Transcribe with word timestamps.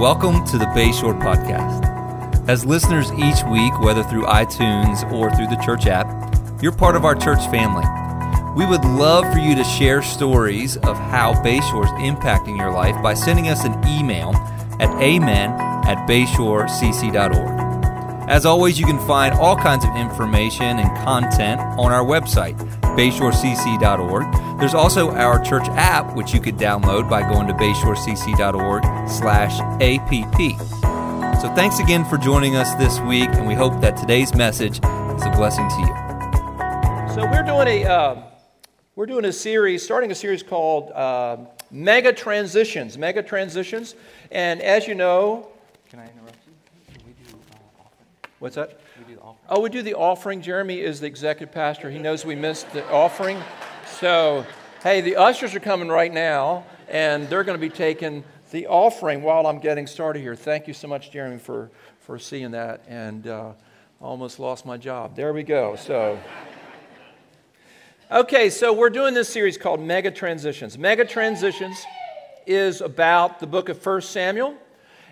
Welcome 0.00 0.46
to 0.46 0.56
the 0.56 0.64
Bayshore 0.64 1.20
Podcast. 1.20 2.48
As 2.48 2.64
listeners 2.64 3.12
each 3.12 3.44
week, 3.44 3.78
whether 3.80 4.02
through 4.02 4.24
iTunes 4.24 5.04
or 5.12 5.30
through 5.36 5.48
the 5.48 5.60
church 5.62 5.86
app, 5.86 6.06
you're 6.62 6.72
part 6.72 6.96
of 6.96 7.04
our 7.04 7.14
church 7.14 7.46
family. 7.50 7.84
We 8.56 8.64
would 8.64 8.82
love 8.82 9.30
for 9.30 9.38
you 9.38 9.54
to 9.54 9.62
share 9.62 10.00
stories 10.00 10.78
of 10.78 10.96
how 10.96 11.34
Bayshore 11.44 11.84
is 11.84 11.90
impacting 12.10 12.56
your 12.56 12.72
life 12.72 12.96
by 13.02 13.12
sending 13.12 13.48
us 13.48 13.66
an 13.66 13.74
email 13.86 14.30
at 14.80 14.88
amen 15.02 15.50
at 15.86 16.08
bayshorecc.org. 16.08 18.30
As 18.30 18.46
always, 18.46 18.80
you 18.80 18.86
can 18.86 19.06
find 19.06 19.34
all 19.34 19.54
kinds 19.54 19.84
of 19.84 19.94
information 19.96 20.78
and 20.78 20.88
content 21.04 21.60
on 21.78 21.92
our 21.92 22.06
website, 22.06 22.56
bayshorecc.org. 22.96 24.58
There's 24.58 24.74
also 24.74 25.10
our 25.12 25.40
church 25.42 25.66
app, 25.70 26.14
which 26.14 26.34
you 26.34 26.40
could 26.40 26.56
download 26.56 27.08
by 27.08 27.22
going 27.22 27.46
to 27.46 27.54
bayshorecc.org 27.54 29.08
slash 29.08 29.60
app. 29.80 31.40
So 31.40 31.54
thanks 31.54 31.78
again 31.78 32.04
for 32.04 32.18
joining 32.18 32.56
us 32.56 32.74
this 32.74 33.00
week, 33.00 33.30
and 33.30 33.46
we 33.46 33.54
hope 33.54 33.80
that 33.80 33.96
today's 33.96 34.34
message 34.34 34.76
is 34.76 35.24
a 35.24 35.32
blessing 35.34 35.66
to 35.70 35.80
you. 35.80 37.14
So 37.14 37.26
we're 37.30 37.42
doing 37.42 37.66
a 37.66 37.84
uh, 37.86 38.22
we're 38.94 39.06
doing 39.06 39.24
a 39.24 39.32
series, 39.32 39.82
starting 39.82 40.10
a 40.10 40.14
series 40.14 40.42
called 40.42 40.92
uh, 40.92 41.38
Mega 41.70 42.12
Transitions. 42.12 42.98
Mega 42.98 43.22
Transitions, 43.22 43.94
and 44.30 44.60
as 44.60 44.86
you 44.86 44.94
know, 44.94 45.48
Can 45.88 46.00
I 46.00 46.02
interrupt 46.02 46.36
you? 46.46 46.94
We 47.06 47.12
do 47.12 47.34
uh, 47.34 47.84
what's 48.40 48.56
that? 48.56 48.78
We 49.00 49.06
do 49.06 49.14
the 49.14 49.22
offering. 49.22 49.46
Oh, 49.48 49.60
we 49.60 49.70
do 49.70 49.80
the 49.80 49.94
offering. 49.94 50.42
Jeremy 50.42 50.80
is 50.80 51.00
the 51.00 51.06
executive 51.06 51.54
pastor. 51.54 51.90
He 51.90 51.98
knows 51.98 52.26
we 52.26 52.34
missed 52.34 52.70
the 52.72 52.86
offering. 52.90 53.42
So, 53.98 54.44
hey, 54.82 55.00
the 55.00 55.16
ushers 55.16 55.54
are 55.54 55.60
coming 55.60 55.88
right 55.88 56.12
now, 56.12 56.66
and 56.86 57.26
they're 57.30 57.44
going 57.44 57.58
to 57.58 57.60
be 57.60 57.74
taking 57.74 58.22
the 58.50 58.66
offering 58.66 59.22
while 59.22 59.46
I'm 59.46 59.58
getting 59.58 59.86
started 59.86 60.20
here. 60.20 60.36
Thank 60.36 60.68
you 60.68 60.74
so 60.74 60.86
much, 60.86 61.10
Jeremy, 61.10 61.38
for, 61.38 61.70
for 62.00 62.18
seeing 62.18 62.50
that. 62.50 62.82
And 62.88 63.26
uh, 63.26 63.52
almost 64.02 64.38
lost 64.38 64.66
my 64.66 64.76
job. 64.76 65.16
There 65.16 65.32
we 65.32 65.44
go. 65.44 65.76
So, 65.76 66.18
okay, 68.10 68.50
so 68.50 68.74
we're 68.74 68.90
doing 68.90 69.14
this 69.14 69.30
series 69.30 69.56
called 69.56 69.80
Mega 69.80 70.10
Transitions. 70.10 70.76
Mega 70.76 71.06
Transitions 71.06 71.82
is 72.46 72.82
about 72.82 73.40
the 73.40 73.46
book 73.46 73.70
of 73.70 73.82
1 73.82 74.02
Samuel. 74.02 74.58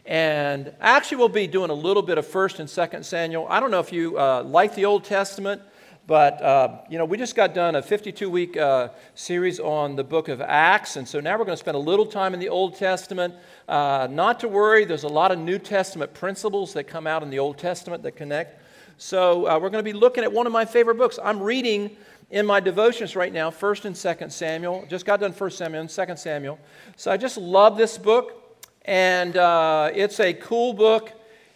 And 0.08 0.72
actually, 0.80 1.18
we'll 1.18 1.28
be 1.28 1.46
doing 1.46 1.68
a 1.68 1.74
little 1.74 2.02
bit 2.02 2.16
of 2.16 2.26
First 2.26 2.60
and 2.60 2.70
Second 2.70 3.04
Samuel. 3.04 3.46
I 3.50 3.60
don't 3.60 3.70
know 3.70 3.78
if 3.78 3.92
you 3.92 4.18
uh, 4.18 4.42
like 4.42 4.74
the 4.74 4.86
Old 4.86 5.04
Testament, 5.04 5.60
but 6.06 6.40
uh, 6.40 6.78
you 6.88 6.96
know 6.96 7.04
we 7.04 7.18
just 7.18 7.36
got 7.36 7.52
done 7.52 7.74
a 7.74 7.82
52-week 7.82 8.56
uh, 8.56 8.88
series 9.14 9.60
on 9.60 9.96
the 9.96 10.04
Book 10.04 10.28
of 10.28 10.40
Acts, 10.40 10.96
and 10.96 11.06
so 11.06 11.20
now 11.20 11.32
we're 11.32 11.44
going 11.44 11.58
to 11.58 11.60
spend 11.60 11.74
a 11.74 11.80
little 11.80 12.06
time 12.06 12.32
in 12.32 12.40
the 12.40 12.48
Old 12.48 12.74
Testament. 12.74 13.34
Uh, 13.68 14.08
not 14.10 14.40
to 14.40 14.48
worry, 14.48 14.86
there's 14.86 15.04
a 15.04 15.08
lot 15.08 15.30
of 15.30 15.38
New 15.38 15.58
Testament 15.58 16.14
principles 16.14 16.72
that 16.72 16.84
come 16.84 17.06
out 17.06 17.22
in 17.22 17.28
the 17.28 17.38
Old 17.38 17.58
Testament 17.58 18.02
that 18.02 18.12
connect. 18.12 18.62
So 18.96 19.46
uh, 19.46 19.58
we're 19.58 19.68
going 19.68 19.84
to 19.84 19.92
be 19.92 19.92
looking 19.92 20.24
at 20.24 20.32
one 20.32 20.46
of 20.46 20.54
my 20.54 20.64
favorite 20.64 20.96
books. 20.96 21.18
I'm 21.22 21.38
reading 21.38 21.94
in 22.30 22.46
my 22.46 22.60
devotions 22.60 23.14
right 23.14 23.32
now, 23.32 23.50
First 23.50 23.84
and 23.84 23.94
Second 23.94 24.32
Samuel. 24.32 24.86
Just 24.88 25.04
got 25.04 25.20
done 25.20 25.34
First 25.34 25.58
Samuel 25.58 25.82
and 25.82 25.90
Second 25.90 26.16
Samuel. 26.16 26.58
So 26.96 27.10
I 27.10 27.18
just 27.18 27.36
love 27.36 27.76
this 27.76 27.98
book 27.98 28.47
and 28.88 29.36
uh, 29.36 29.90
it's 29.94 30.18
a 30.18 30.32
cool 30.32 30.72
book, 30.72 31.12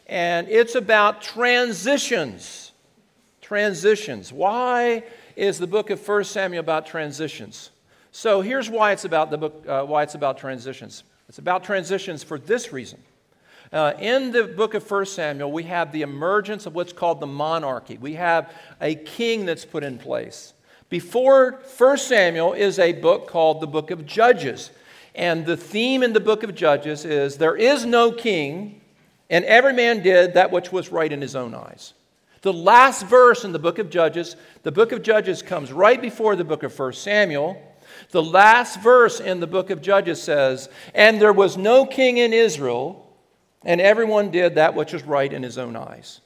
and 0.06 0.46
it's 0.50 0.74
about 0.74 1.22
transitions. 1.22 2.72
Transitions. 3.40 4.30
Why 4.30 5.02
is 5.34 5.58
the 5.58 5.66
book 5.66 5.88
of 5.88 5.98
First 5.98 6.32
Samuel 6.32 6.60
about 6.60 6.84
transitions? 6.84 7.70
So 8.10 8.42
here's 8.42 8.68
why 8.68 8.92
it's 8.92 9.06
about 9.06 9.30
the 9.30 9.38
book. 9.38 9.66
Uh, 9.66 9.82
why 9.84 10.02
it's 10.02 10.14
about 10.14 10.36
transitions. 10.36 11.04
It's 11.26 11.38
about 11.38 11.64
transitions 11.64 12.22
for 12.22 12.38
this 12.38 12.70
reason. 12.70 13.02
Uh, 13.72 13.94
in 13.98 14.30
the 14.32 14.44
book 14.44 14.74
of 14.74 14.84
First 14.84 15.14
Samuel, 15.14 15.50
we 15.50 15.62
have 15.62 15.90
the 15.90 16.02
emergence 16.02 16.66
of 16.66 16.74
what's 16.74 16.92
called 16.92 17.18
the 17.20 17.26
monarchy. 17.26 17.96
We 17.96 18.12
have 18.14 18.52
a 18.78 18.94
king 18.94 19.46
that's 19.46 19.64
put 19.64 19.84
in 19.84 19.96
place. 19.96 20.52
Before 20.90 21.52
First 21.60 22.08
Samuel 22.08 22.52
is 22.52 22.78
a 22.78 22.92
book 22.92 23.26
called 23.26 23.62
the 23.62 23.66
book 23.66 23.90
of 23.90 24.04
Judges. 24.04 24.70
And 25.14 25.44
the 25.44 25.56
theme 25.56 26.02
in 26.02 26.12
the 26.12 26.20
book 26.20 26.42
of 26.42 26.54
Judges 26.54 27.04
is 27.04 27.36
there 27.36 27.56
is 27.56 27.84
no 27.84 28.12
king, 28.12 28.80
and 29.28 29.44
every 29.44 29.72
man 29.72 30.02
did 30.02 30.34
that 30.34 30.50
which 30.50 30.72
was 30.72 30.90
right 30.90 31.12
in 31.12 31.20
his 31.20 31.36
own 31.36 31.54
eyes. 31.54 31.94
The 32.42 32.52
last 32.52 33.06
verse 33.06 33.44
in 33.44 33.52
the 33.52 33.58
book 33.58 33.78
of 33.78 33.88
Judges, 33.88 34.36
the 34.62 34.72
book 34.72 34.92
of 34.92 35.02
Judges 35.02 35.42
comes 35.42 35.72
right 35.72 36.00
before 36.00 36.34
the 36.34 36.44
book 36.44 36.62
of 36.62 36.76
1 36.76 36.92
Samuel. 36.94 37.60
The 38.10 38.22
last 38.22 38.80
verse 38.80 39.20
in 39.20 39.38
the 39.38 39.46
book 39.46 39.70
of 39.70 39.80
Judges 39.80 40.20
says, 40.20 40.68
And 40.94 41.20
there 41.20 41.32
was 41.32 41.56
no 41.56 41.86
king 41.86 42.16
in 42.16 42.32
Israel, 42.32 43.06
and 43.64 43.80
everyone 43.80 44.30
did 44.30 44.56
that 44.56 44.74
which 44.74 44.92
was 44.92 45.04
right 45.04 45.32
in 45.32 45.42
his 45.42 45.56
own 45.56 45.76
eyes. 45.76 46.20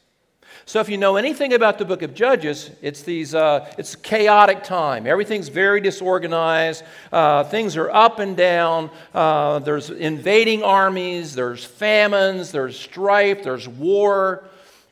So, 0.65 0.81
if 0.81 0.89
you 0.89 0.97
know 0.97 1.17
anything 1.17 1.53
about 1.53 1.79
the 1.79 1.85
book 1.85 2.03
of 2.03 2.15
Judges, 2.15 2.71
it's 2.83 3.03
these 3.03 3.35
uh, 3.35 3.73
it's 3.79 3.95
a 3.95 3.99
chaotic 3.99 4.65
time. 4.65 5.07
Everything's 5.07 5.49
very 5.49 5.81
disorganized. 5.81 6.83
Uh, 7.13 7.45
things 7.45 7.77
are 7.77 7.91
up 7.91 8.19
and 8.19 8.37
down. 8.37 8.91
Uh, 9.15 9.59
there's 9.61 9.91
invading 9.91 10.63
armies. 10.63 11.35
There's 11.35 11.65
famines. 11.65 12.51
There's 12.53 12.79
strife. 12.79 13.45
There's 13.45 13.69
war, 13.69 14.45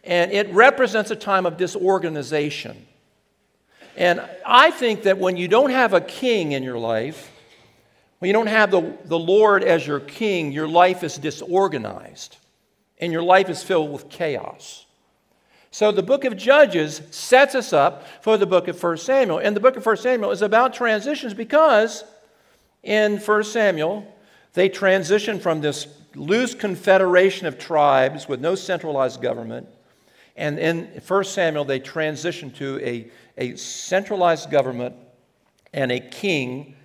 and 0.04 0.30
it 0.30 0.52
represents 0.52 1.10
a 1.10 1.16
time 1.16 1.46
of 1.46 1.56
disorganization. 1.56 2.86
And 3.96 4.20
I 4.44 4.70
think 4.70 5.04
that 5.04 5.18
when 5.18 5.36
you 5.36 5.48
don't 5.48 5.70
have 5.70 5.92
a 5.92 6.00
king 6.00 6.52
in 6.52 6.62
your 6.62 6.78
life, 6.78 7.30
when 8.18 8.28
you 8.28 8.32
don't 8.32 8.46
have 8.46 8.70
the, 8.70 8.96
the 9.04 9.18
Lord 9.18 9.62
as 9.62 9.86
your 9.86 10.00
king, 10.00 10.50
your 10.50 10.66
life 10.66 11.04
is 11.04 11.16
disorganized, 11.16 12.36
and 12.98 13.12
your 13.12 13.22
life 13.22 13.48
is 13.50 13.62
filled 13.62 13.92
with 13.92 14.08
chaos. 14.08 14.83
So 15.74 15.90
the 15.90 16.04
book 16.04 16.24
of 16.24 16.36
Judges 16.36 17.02
sets 17.10 17.56
us 17.56 17.72
up 17.72 18.06
for 18.22 18.38
the 18.38 18.46
book 18.46 18.68
of 18.68 18.80
1 18.80 18.96
Samuel. 18.96 19.38
And 19.38 19.56
the 19.56 19.60
book 19.60 19.76
of 19.76 19.84
1 19.84 19.96
Samuel 19.96 20.30
is 20.30 20.40
about 20.40 20.72
transitions 20.72 21.34
because 21.34 22.04
in 22.84 23.18
1 23.18 23.42
Samuel, 23.42 24.06
they 24.52 24.68
transition 24.68 25.40
from 25.40 25.62
this 25.62 25.88
loose 26.14 26.54
confederation 26.54 27.48
of 27.48 27.58
tribes 27.58 28.28
with 28.28 28.40
no 28.40 28.54
centralized 28.54 29.20
government. 29.20 29.66
And 30.36 30.60
in 30.60 31.02
1 31.04 31.24
Samuel, 31.24 31.64
they 31.64 31.80
transition 31.80 32.52
to 32.52 32.78
a, 32.80 33.10
a 33.36 33.56
centralized 33.56 34.52
government 34.52 34.94
and 35.72 35.90
a 35.90 35.98
king 35.98 36.76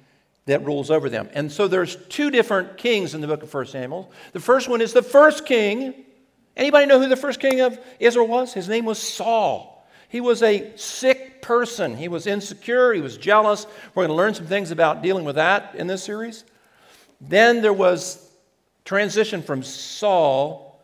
that 0.47 0.65
rules 0.65 0.89
over 0.89 1.09
them. 1.09 1.29
And 1.35 1.51
so 1.51 1.67
there's 1.67 1.95
two 2.07 2.31
different 2.31 2.79
kings 2.79 3.13
in 3.13 3.21
the 3.21 3.27
book 3.27 3.43
of 3.43 3.53
1 3.53 3.67
Samuel. 3.67 4.11
The 4.33 4.39
first 4.39 4.67
one 4.67 4.81
is 4.81 4.93
the 4.93 5.03
first 5.03 5.45
king 5.45 6.05
Anybody 6.59 6.87
know 6.87 6.99
who 6.99 7.07
the 7.07 7.15
first 7.15 7.39
king 7.39 7.61
of 7.61 7.79
Israel 8.01 8.27
was? 8.27 8.53
His 8.53 8.67
name 8.67 8.83
was 8.83 8.99
Saul. 8.99 9.87
He 10.09 10.19
was 10.19 10.43
a 10.43 10.75
sick 10.75 11.41
person. 11.41 11.95
He 11.95 12.09
was 12.09 12.27
insecure. 12.27 12.91
He 12.91 12.99
was 12.99 13.17
jealous. 13.17 13.65
We're 13.95 14.03
going 14.05 14.09
to 14.09 14.15
learn 14.15 14.33
some 14.33 14.45
things 14.45 14.69
about 14.69 15.01
dealing 15.01 15.23
with 15.23 15.35
that 15.35 15.75
in 15.75 15.87
this 15.87 16.03
series. 16.03 16.43
Then 17.21 17.61
there 17.61 17.71
was 17.71 18.29
transition 18.83 19.41
from 19.41 19.63
Saul 19.63 20.81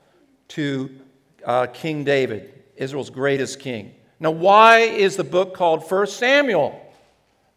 to 0.50 0.98
uh, 1.44 1.68
King 1.68 2.06
David, 2.06 2.54
Israel's 2.78 3.10
greatest 3.10 3.60
king. 3.60 3.94
Now, 4.18 4.32
why 4.32 4.80
is 4.80 5.18
the 5.18 5.26
book 5.26 5.54
called 5.54 5.90
First 5.90 6.16
Samuel? 6.16 6.82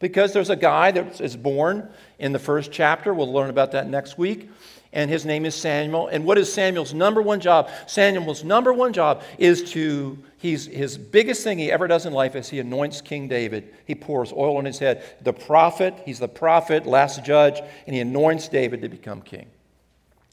Because 0.01 0.33
there's 0.33 0.51
a 0.51 0.57
guy 0.57 0.91
that 0.91 1.21
is 1.21 1.37
born 1.37 1.89
in 2.19 2.33
the 2.33 2.41
first 2.41 2.73
chapter. 2.73 3.15
We'll 3.15 3.33
learn 3.33 3.49
about 3.49 3.71
that 3.73 3.89
next 3.89 4.19
week 4.19 4.49
and 4.93 5.10
his 5.10 5.26
name 5.26 5.44
is 5.44 5.54
Samuel. 5.54 6.09
And 6.09 6.25
what 6.25 6.38
is 6.38 6.53
Samuel's 6.53 6.94
number 6.94 7.21
one 7.21 7.41
job? 7.41 7.69
Samuel's 7.87 8.43
number 8.43 8.72
one 8.72 8.93
job 8.93 9.22
is 9.37 9.71
to, 9.72 10.19
he's, 10.38 10.66
his 10.66 10.97
biggest 10.97 11.44
thing 11.44 11.59
he 11.59 11.71
ever 11.71 11.87
does 11.87 12.06
in 12.06 12.12
life 12.12 12.34
is 12.34 12.49
he 12.49 12.59
anoints 12.59 13.00
King 13.00 13.28
David. 13.28 13.75
He 13.84 13.94
pours 13.94 14.32
oil 14.32 14.56
on 14.56 14.65
his 14.65 14.78
head. 14.78 15.04
The 15.22 15.32
prophet, 15.32 15.94
he's 16.04 16.19
the 16.19 16.28
prophet, 16.28 16.87
last 16.87 17.25
judge, 17.25 17.60
and 17.87 17.94
he 17.94 18.00
anoints 18.00 18.48
David 18.48 18.81
to 18.82 18.88
become 18.88 19.21
king. 19.21 19.47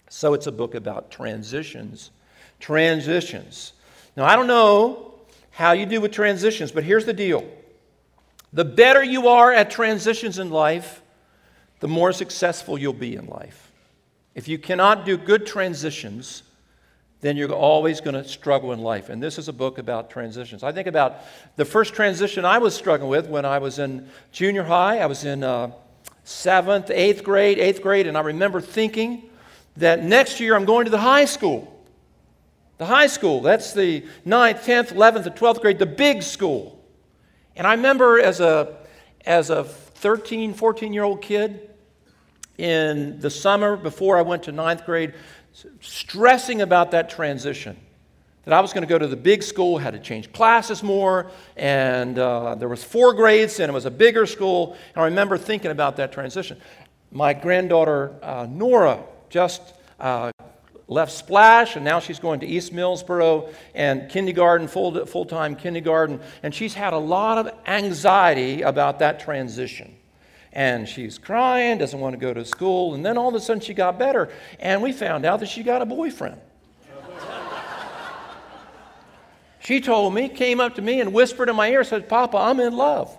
So 0.09 0.33
it's 0.33 0.47
a 0.47 0.51
book 0.51 0.75
about 0.75 1.11
transitions. 1.11 2.11
Transitions. 2.59 3.73
Now, 4.15 4.23
I 4.23 4.37
don't 4.37 4.47
know 4.47 5.15
how 5.51 5.73
you 5.73 5.85
do 5.85 5.99
with 5.99 6.11
transitions, 6.11 6.71
but 6.71 6.83
here's 6.83 7.05
the 7.05 7.13
deal 7.13 7.45
the 8.53 8.63
better 8.63 9.03
you 9.03 9.27
are 9.27 9.51
at 9.51 9.69
transitions 9.69 10.39
in 10.39 10.49
life, 10.49 11.01
the 11.81 11.89
more 11.89 12.13
successful 12.13 12.77
you'll 12.77 12.93
be 12.93 13.17
in 13.17 13.27
life. 13.27 13.64
If 14.35 14.49
you 14.49 14.57
cannot 14.59 15.05
do 15.05 15.17
good 15.17 15.47
transitions, 15.47 16.43
then 17.21 17.37
you're 17.37 17.51
always 17.51 18.01
going 18.01 18.13
to 18.13 18.27
struggle 18.27 18.73
in 18.73 18.79
life. 18.79 19.09
And 19.09 19.23
this 19.23 19.39
is 19.39 19.47
a 19.47 19.53
book 19.53 19.77
about 19.77 20.09
transitions. 20.09 20.61
I 20.61 20.73
think 20.73 20.87
about 20.87 21.21
the 21.55 21.65
first 21.65 21.93
transition 21.93 22.45
I 22.45 22.57
was 22.57 22.75
struggling 22.75 23.09
with 23.09 23.27
when 23.27 23.45
I 23.45 23.59
was 23.59 23.79
in 23.79 24.09
junior 24.31 24.63
high. 24.63 24.99
I 24.99 25.05
was 25.05 25.23
in 25.23 25.41
uh, 25.41 25.71
seventh, 26.25 26.91
eighth 26.91 27.23
grade, 27.23 27.57
eighth 27.57 27.81
grade, 27.81 28.07
and 28.07 28.17
I 28.17 28.21
remember 28.21 28.59
thinking 28.59 29.29
that 29.77 30.03
next 30.03 30.39
year 30.39 30.55
I'm 30.55 30.65
going 30.65 30.85
to 30.85 30.91
the 30.91 30.99
high 30.99 31.25
school. 31.25 31.71
The 32.77 32.85
high 32.85 33.07
school, 33.07 33.41
that's 33.41 33.73
the 33.73 34.05
ninth, 34.25 34.65
10th, 34.65 34.91
11th, 34.91 35.25
and 35.27 35.35
12th 35.35 35.61
grade, 35.61 35.79
the 35.79 35.85
big 35.85 36.21
school. 36.21 36.83
And 37.55 37.65
I 37.65 37.73
remember 37.73 38.19
as 38.19 38.41
a, 38.41 38.75
as 39.25 39.49
a 39.49 39.63
13, 39.63 40.53
14 40.53 40.91
year 40.91 41.03
old 41.03 41.21
kid, 41.21 41.69
in 42.57 43.19
the 43.19 43.29
summer 43.29 43.75
before 43.75 44.17
I 44.17 44.21
went 44.21 44.43
to 44.43 44.51
ninth 44.51 44.85
grade, 44.85 45.13
stressing 45.81 46.61
about 46.61 46.91
that 46.91 47.09
transition. 47.09 47.77
That 48.43 48.53
I 48.53 48.59
was 48.59 48.73
going 48.73 48.83
to 48.83 48.87
go 48.87 48.99
to 48.99 49.07
the 49.07 49.15
big 49.15 49.41
school, 49.41 49.79
had 49.79 49.93
to 49.93 49.99
change 49.99 50.31
classes 50.31 50.83
more, 50.83 51.31
and 51.57 52.19
uh, 52.19 52.55
there 52.55 52.69
was 52.69 52.83
four 52.83 53.13
grades, 53.13 53.59
and 53.59 53.69
it 53.69 53.73
was 53.73 53.85
a 53.85 53.91
bigger 53.91 54.27
school. 54.27 54.77
And 54.93 55.01
I 55.01 55.05
remember 55.05 55.37
thinking 55.37 55.71
about 55.71 55.95
that 55.97 56.11
transition. 56.11 56.61
My 57.11 57.33
granddaughter 57.33 58.13
uh, 58.21 58.45
Nora 58.47 59.03
just 59.29 59.61
uh, 59.99 60.31
left 60.87 61.11
Splash, 61.11 61.75
and 61.75 61.83
now 61.83 61.99
she's 61.99 62.19
going 62.19 62.39
to 62.41 62.45
East 62.45 62.71
Millsboro 62.71 63.51
and 63.73 64.09
kindergarten, 64.11 64.67
full, 64.67 65.05
full-time 65.07 65.55
kindergarten, 65.55 66.19
and 66.43 66.53
she's 66.53 66.75
had 66.75 66.93
a 66.93 66.97
lot 66.97 67.39
of 67.39 67.51
anxiety 67.65 68.61
about 68.61 68.99
that 68.99 69.19
transition 69.19 69.95
and 70.55 70.87
she's 70.87 71.17
crying, 71.17 71.77
doesn't 71.77 71.99
want 71.99 72.13
to 72.13 72.17
go 72.17 72.33
to 72.33 72.45
school. 72.45 72.93
And 72.93 73.05
then 73.05 73.17
all 73.17 73.27
of 73.27 73.35
a 73.35 73.41
sudden 73.41 73.61
she 73.61 73.73
got 73.73 73.99
better, 73.99 74.29
and 74.59 74.81
we 74.81 74.93
found 74.93 75.25
out 75.25 75.41
that 75.41 75.49
she 75.49 75.61
got 75.61 75.81
a 75.81 75.85
boyfriend. 75.85 76.39
she 79.59 79.81
told 79.81 80.13
me, 80.13 80.29
came 80.29 80.61
up 80.61 80.75
to 80.75 80.81
me 80.81 81.01
and 81.01 81.13
whispered 81.13 81.49
in 81.49 81.57
my 81.57 81.69
ear, 81.69 81.83
said, 81.83 82.07
Papa, 82.07 82.37
I'm 82.37 82.61
in 82.61 82.75
love. 82.75 83.15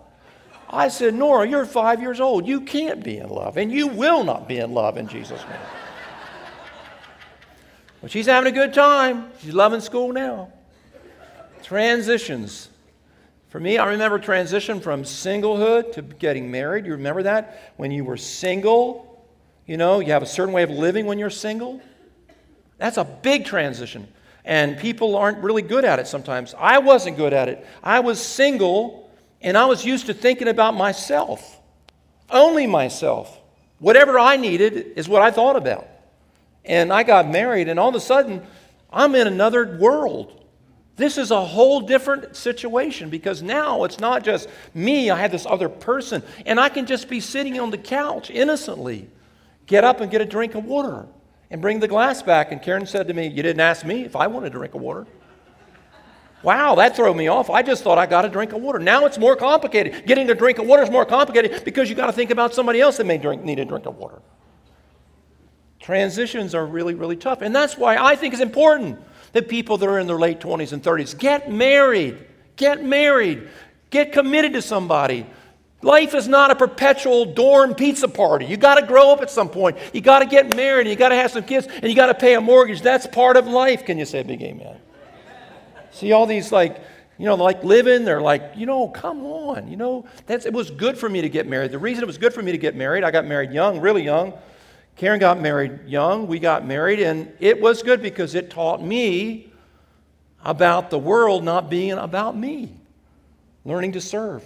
I 0.69 0.88
said, 0.88 1.15
Nora, 1.15 1.47
you're 1.47 1.67
five 1.67 2.00
years 2.00 2.21
old. 2.21 2.47
You 2.47 2.62
can't 2.62 3.05
be 3.05 3.19
in 3.19 3.29
love, 3.29 3.59
and 3.59 3.71
you 3.71 3.87
will 3.87 4.25
not 4.25 4.49
be 4.49 4.56
in 4.56 4.73
love 4.73 4.97
in 4.97 5.06
Jesus' 5.06 5.43
name. 5.43 5.61
But 8.00 8.11
she's 8.11 8.27
having 8.27 8.53
a 8.53 8.55
good 8.55 8.73
time. 8.73 9.31
She's 9.41 9.55
loving 9.55 9.81
school 9.81 10.12
now. 10.12 10.53
Transitions. 11.62 12.71
For 13.56 13.61
me, 13.61 13.79
I 13.79 13.87
remember 13.87 14.19
transition 14.19 14.82
from 14.82 15.03
singlehood 15.03 15.94
to 15.94 16.03
getting 16.03 16.50
married. 16.50 16.85
You 16.85 16.93
remember 16.93 17.23
that? 17.23 17.73
When 17.79 17.91
you 17.91 18.05
were 18.05 18.19
single, 18.19 19.26
you 19.64 19.79
know, 19.79 20.00
you 20.00 20.12
have 20.12 20.23
a 20.23 20.26
certain 20.26 20.53
way 20.53 20.62
of 20.62 20.69
living 20.69 21.06
when 21.06 21.19
you're 21.19 21.31
single. 21.31 21.81
That's 22.76 22.99
a 22.99 23.05
big 23.05 23.47
transition. 23.47 24.08
And 24.44 24.76
people 24.76 25.17
aren't 25.17 25.38
really 25.38 25.62
good 25.62 25.87
at 25.87 25.99
it 25.99 26.06
sometimes. 26.06 26.55
I 26.58 26.81
wasn't 26.81 27.17
good 27.17 27.32
at 27.32 27.49
it. 27.49 27.67
I 27.82 28.00
was 28.00 28.20
single 28.23 29.11
and 29.41 29.56
I 29.56 29.64
was 29.64 29.87
used 29.87 30.05
to 30.05 30.12
thinking 30.12 30.49
about 30.49 30.75
myself, 30.75 31.59
only 32.29 32.67
myself. 32.67 33.41
Whatever 33.79 34.19
I 34.19 34.37
needed 34.37 34.93
is 34.97 35.09
what 35.09 35.23
I 35.23 35.31
thought 35.31 35.56
about. 35.56 35.88
And 36.67 36.93
I 36.93 37.05
got 37.05 37.26
married, 37.26 37.70
and 37.70 37.81
all 37.81 37.88
of 37.88 37.94
a 37.94 38.00
sudden, 38.00 38.47
I'm 38.93 39.14
in 39.14 39.26
another 39.26 39.79
world. 39.79 40.45
This 40.96 41.19
is 41.19 41.31
a 41.31 41.44
whole 41.44 41.81
different 41.81 42.34
situation 42.34 43.10
because 43.10 43.43
now 43.43 43.84
it's 43.84 44.00
not 44.00 44.25
just 44.25 44.48
me, 44.72 45.10
I 45.10 45.19
have 45.19 45.31
this 45.31 45.46
other 45.46 45.69
person, 45.69 46.22
and 46.46 46.58
I 46.58 46.70
can 46.70 46.87
just 46.87 47.08
be 47.08 47.20
sitting 47.20 47.60
on 47.60 47.70
the 47.70 47.78
couch 47.78 48.31
innocently, 48.31 49.08
get 49.66 49.84
up 49.84 50.00
and 50.00 50.10
get 50.10 50.22
a 50.22 50.25
drink 50.25 50.54
of 50.54 50.64
water 50.64 51.06
and 51.50 51.60
bring 51.60 51.81
the 51.81 51.88
glass 51.88 52.22
back. 52.22 52.50
And 52.50 52.62
Karen 52.62 52.87
said 52.87 53.08
to 53.08 53.14
me, 53.14 53.26
You 53.26 53.43
didn't 53.43 53.60
ask 53.60 53.84
me 53.84 54.04
if 54.04 54.16
I 54.16 54.26
wanted 54.26 54.48
a 54.48 54.50
drink 54.50 54.75
of 54.75 54.81
water. 54.81 55.06
Wow, 56.43 56.76
that 56.76 56.96
threw 56.96 57.12
me 57.12 57.28
off. 57.28 57.50
I 57.50 57.62
just 57.62 57.82
thought 57.82 57.99
I 57.99 58.06
got 58.06 58.25
a 58.25 58.28
drink 58.28 58.52
of 58.52 58.62
water. 58.62 58.78
Now 58.78 59.04
it's 59.04 59.19
more 59.19 59.37
complicated. 59.37 60.06
Getting 60.06 60.31
a 60.31 60.34
drink 60.34 60.58
of 60.58 60.66
water 60.66 60.82
is 60.82 60.90
more 60.90 61.04
complicated 61.04 61.64
because 61.64 61.90
you 61.90 61.96
got 61.96 62.06
to 62.06 62.12
think 62.12 62.31
about 62.31 62.54
somebody 62.54 62.81
else 62.81 62.99
that 62.99 63.04
may 63.04 63.19
drink, 63.19 63.42
need 63.42 63.58
a 63.58 63.64
drink 63.64 63.84
of 63.87 63.96
water. 63.96 64.22
Transitions 65.81 66.54
are 66.54 66.64
really, 66.64 66.94
really 66.94 67.16
tough. 67.16 67.42
And 67.42 67.54
that's 67.54 67.76
why 67.76 67.96
I 67.96 68.16
think 68.16 68.32
it's 68.32 68.42
important 68.42 68.99
the 69.32 69.43
people 69.43 69.76
that 69.78 69.88
are 69.88 69.99
in 69.99 70.06
their 70.06 70.19
late 70.19 70.40
20s 70.40 70.73
and 70.73 70.82
30s. 70.82 71.19
Get 71.19 71.50
married. 71.50 72.19
Get 72.56 72.84
married. 72.84 73.49
Get 73.90 74.12
committed 74.12 74.52
to 74.55 74.62
somebody. 74.62 75.26
Life 75.82 76.14
is 76.14 76.26
not 76.26 76.50
a 76.50 76.56
perpetual 76.56 77.26
dorm 77.26 77.75
pizza 77.75 78.08
party. 78.08 78.46
You 78.46 78.56
got 78.56 78.76
to 78.76 78.87
grow 78.87 79.12
up 79.12 79.20
at 79.20 79.31
some 79.31 79.49
point. 79.49 79.76
You 79.93 80.00
got 80.00 80.20
to 80.20 80.26
get 80.26 80.56
married. 80.56 80.88
You 80.88 80.96
got 80.96 81.11
to 81.11 81.14
have 81.14 81.31
some 81.31 81.44
kids, 81.44 81.67
and 81.67 81.84
you 81.84 81.94
got 81.94 82.06
to 82.06 82.14
pay 82.14 82.34
a 82.34 82.40
mortgage. 82.40 82.81
That's 82.81 83.06
part 83.06 83.37
of 83.37 83.46
life. 83.46 83.84
Can 83.84 83.99
you 83.99 84.05
say 84.05 84.23
big 84.23 84.43
amen? 84.43 84.78
See 85.93 86.12
all 86.12 86.26
these 86.26 86.50
like, 86.50 86.81
you 87.19 87.26
know, 87.26 87.34
like 87.37 87.62
living. 87.62 88.05
They're 88.05 88.20
like, 88.20 88.52
you 88.56 88.67
know, 88.67 88.88
come 88.88 89.25
on. 89.25 89.69
You 89.69 89.76
know, 89.76 90.06
that's 90.26 90.46
it 90.46 90.52
was 90.52 90.70
good 90.70 90.99
for 90.99 91.08
me 91.08 91.20
to 91.20 91.28
get 91.28 91.46
married. 91.46 91.70
The 91.70 91.78
reason 91.78 92.02
it 92.02 92.06
was 92.06 92.19
good 92.19 92.34
for 92.34 92.43
me 92.43 92.52
to 92.52 92.58
get 92.58 92.75
married, 92.75 93.05
I 93.05 93.11
got 93.11 93.26
married 93.26 93.52
young, 93.52 93.81
really 93.81 94.02
young. 94.02 94.32
Karen 94.96 95.20
got 95.20 95.40
married 95.40 95.81
young. 95.87 96.26
We 96.26 96.38
got 96.38 96.66
married, 96.66 97.00
and 97.00 97.32
it 97.38 97.60
was 97.60 97.82
good 97.82 98.00
because 98.00 98.34
it 98.34 98.50
taught 98.50 98.82
me 98.82 99.52
about 100.44 100.90
the 100.90 100.98
world 100.98 101.44
not 101.44 101.69
being 101.69 101.93
about 101.93 102.37
me, 102.37 102.75
learning 103.64 103.93
to 103.93 104.00
serve. 104.00 104.43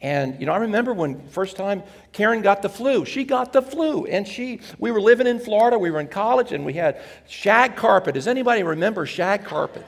And 0.00 0.38
you 0.40 0.46
know, 0.46 0.52
I 0.52 0.58
remember 0.58 0.94
when 0.94 1.26
first 1.28 1.56
time 1.56 1.82
Karen 2.12 2.42
got 2.42 2.62
the 2.62 2.68
flu. 2.68 3.04
She 3.04 3.24
got 3.24 3.52
the 3.52 3.62
flu, 3.62 4.06
and 4.06 4.26
she 4.26 4.60
we 4.78 4.90
were 4.90 5.00
living 5.00 5.26
in 5.26 5.38
Florida. 5.38 5.78
We 5.78 5.90
were 5.90 6.00
in 6.00 6.08
college, 6.08 6.52
and 6.52 6.64
we 6.64 6.74
had 6.74 7.00
shag 7.28 7.76
carpet. 7.76 8.14
Does 8.14 8.26
anybody 8.26 8.62
remember 8.62 9.04
shag 9.04 9.44
carpet? 9.44 9.86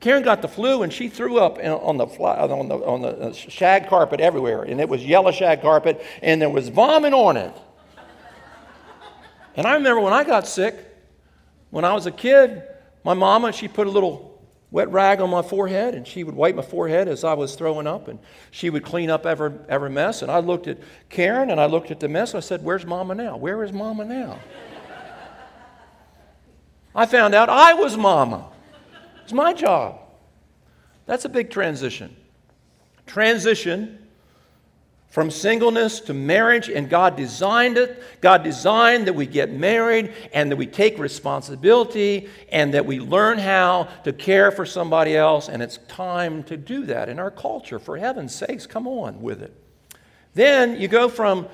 Karen 0.00 0.22
got 0.22 0.42
the 0.42 0.48
flu, 0.48 0.82
and 0.82 0.92
she 0.92 1.08
threw 1.08 1.38
up 1.38 1.56
on 1.58 1.96
the, 1.96 2.04
on 2.04 2.68
the, 2.68 2.74
on 2.76 3.00
the 3.00 3.32
shag 3.32 3.88
carpet 3.88 4.20
everywhere, 4.20 4.62
and 4.62 4.78
it 4.78 4.88
was 4.88 5.02
yellow 5.02 5.32
shag 5.32 5.62
carpet, 5.62 6.04
and 6.20 6.42
there 6.42 6.50
was 6.50 6.68
vomit 6.68 7.14
on 7.14 7.38
it. 7.38 7.54
And 9.56 9.66
I 9.66 9.74
remember 9.74 10.00
when 10.00 10.12
I 10.12 10.24
got 10.24 10.46
sick, 10.46 10.76
when 11.70 11.84
I 11.84 11.92
was 11.92 12.06
a 12.06 12.10
kid, 12.10 12.62
my 13.04 13.14
mama, 13.14 13.52
she 13.52 13.68
put 13.68 13.86
a 13.86 13.90
little 13.90 14.42
wet 14.70 14.90
rag 14.90 15.20
on 15.20 15.30
my 15.30 15.42
forehead 15.42 15.94
and 15.94 16.06
she 16.06 16.24
would 16.24 16.34
wipe 16.34 16.56
my 16.56 16.62
forehead 16.62 17.06
as 17.06 17.22
I 17.22 17.34
was 17.34 17.54
throwing 17.54 17.86
up 17.86 18.08
and 18.08 18.18
she 18.50 18.70
would 18.70 18.84
clean 18.84 19.08
up 19.08 19.24
every, 19.24 19.52
every 19.68 19.90
mess. 19.90 20.22
And 20.22 20.30
I 20.32 20.40
looked 20.40 20.66
at 20.66 20.78
Karen 21.10 21.50
and 21.50 21.60
I 21.60 21.66
looked 21.66 21.92
at 21.92 22.00
the 22.00 22.08
mess. 22.08 22.32
and 22.34 22.38
I 22.38 22.40
said, 22.40 22.64
Where's 22.64 22.84
mama 22.84 23.14
now? 23.14 23.36
Where 23.36 23.62
is 23.62 23.72
mama 23.72 24.04
now? 24.04 24.40
I 26.94 27.06
found 27.06 27.34
out 27.34 27.48
I 27.48 27.74
was 27.74 27.96
mama. 27.96 28.50
It's 29.22 29.32
my 29.32 29.52
job. 29.52 30.00
That's 31.06 31.24
a 31.24 31.28
big 31.28 31.50
transition. 31.50 32.16
Transition 33.06 34.03
from 35.14 35.30
singleness 35.30 36.00
to 36.00 36.12
marriage, 36.12 36.68
and 36.68 36.90
God 36.90 37.16
designed 37.16 37.78
it. 37.78 38.02
God 38.20 38.42
designed 38.42 39.06
that 39.06 39.12
we 39.12 39.26
get 39.26 39.52
married 39.52 40.12
and 40.32 40.50
that 40.50 40.56
we 40.56 40.66
take 40.66 40.98
responsibility 40.98 42.28
and 42.50 42.74
that 42.74 42.84
we 42.84 42.98
learn 42.98 43.38
how 43.38 43.86
to 44.02 44.12
care 44.12 44.50
for 44.50 44.66
somebody 44.66 45.16
else, 45.16 45.48
and 45.48 45.62
it's 45.62 45.78
time 45.86 46.42
to 46.42 46.56
do 46.56 46.84
that 46.86 47.08
in 47.08 47.20
our 47.20 47.30
culture. 47.30 47.78
For 47.78 47.96
heaven's 47.96 48.34
sakes, 48.34 48.66
come 48.66 48.88
on 48.88 49.22
with 49.22 49.40
it. 49.40 49.54
Then 50.34 50.80
you 50.80 50.88
go 50.88 51.08
from 51.08 51.46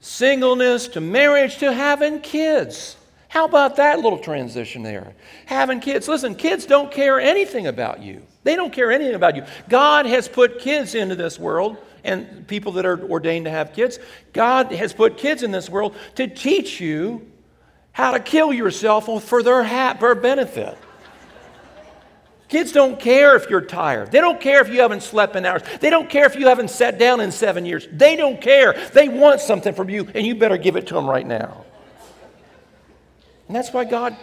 singleness 0.00 0.88
to 0.88 1.00
marriage 1.00 1.58
to 1.58 1.72
having 1.72 2.20
kids. 2.20 2.96
How 3.28 3.44
about 3.44 3.76
that 3.76 4.00
little 4.00 4.18
transition 4.18 4.82
there? 4.82 5.14
Having 5.44 5.78
kids. 5.78 6.08
Listen, 6.08 6.34
kids 6.34 6.66
don't 6.66 6.90
care 6.90 7.20
anything 7.20 7.68
about 7.68 8.02
you. 8.02 8.22
They 8.42 8.56
don't 8.56 8.72
care 8.72 8.90
anything 8.90 9.14
about 9.14 9.36
you. 9.36 9.44
God 9.68 10.06
has 10.06 10.26
put 10.26 10.58
kids 10.58 10.96
into 10.96 11.14
this 11.14 11.38
world 11.38 11.76
and 12.04 12.46
people 12.46 12.72
that 12.72 12.86
are 12.86 13.00
ordained 13.10 13.46
to 13.46 13.50
have 13.50 13.72
kids. 13.72 13.98
God 14.32 14.72
has 14.72 14.92
put 14.92 15.16
kids 15.16 15.42
in 15.42 15.50
this 15.50 15.68
world 15.68 15.94
to 16.16 16.26
teach 16.26 16.80
you 16.80 17.26
how 17.92 18.12
to 18.12 18.20
kill 18.20 18.52
yourself 18.52 19.24
for 19.24 19.42
their, 19.42 19.62
ha- 19.62 19.96
for 19.98 20.14
benefit. 20.14 20.76
Kids 22.48 22.70
don't 22.70 23.00
care 23.00 23.34
if 23.34 23.50
you're 23.50 23.60
tired. 23.60 24.12
They 24.12 24.20
don't 24.20 24.40
care 24.40 24.60
if 24.60 24.68
you 24.68 24.80
haven't 24.80 25.02
slept 25.02 25.34
in 25.34 25.44
hours. 25.44 25.62
They 25.80 25.90
don't 25.90 26.08
care 26.08 26.26
if 26.26 26.36
you 26.36 26.46
haven't 26.46 26.70
sat 26.70 26.96
down 26.98 27.20
in 27.20 27.32
seven 27.32 27.66
years. 27.66 27.88
They 27.90 28.14
don't 28.14 28.40
care. 28.40 28.74
They 28.92 29.08
want 29.08 29.40
something 29.40 29.74
from 29.74 29.90
you, 29.90 30.08
and 30.14 30.24
you 30.24 30.36
better 30.36 30.56
give 30.56 30.76
it 30.76 30.86
to 30.88 30.94
them 30.94 31.08
right 31.10 31.26
now. 31.26 31.64
And 33.48 33.56
that's 33.56 33.72
why 33.72 33.84
God, 33.84 34.16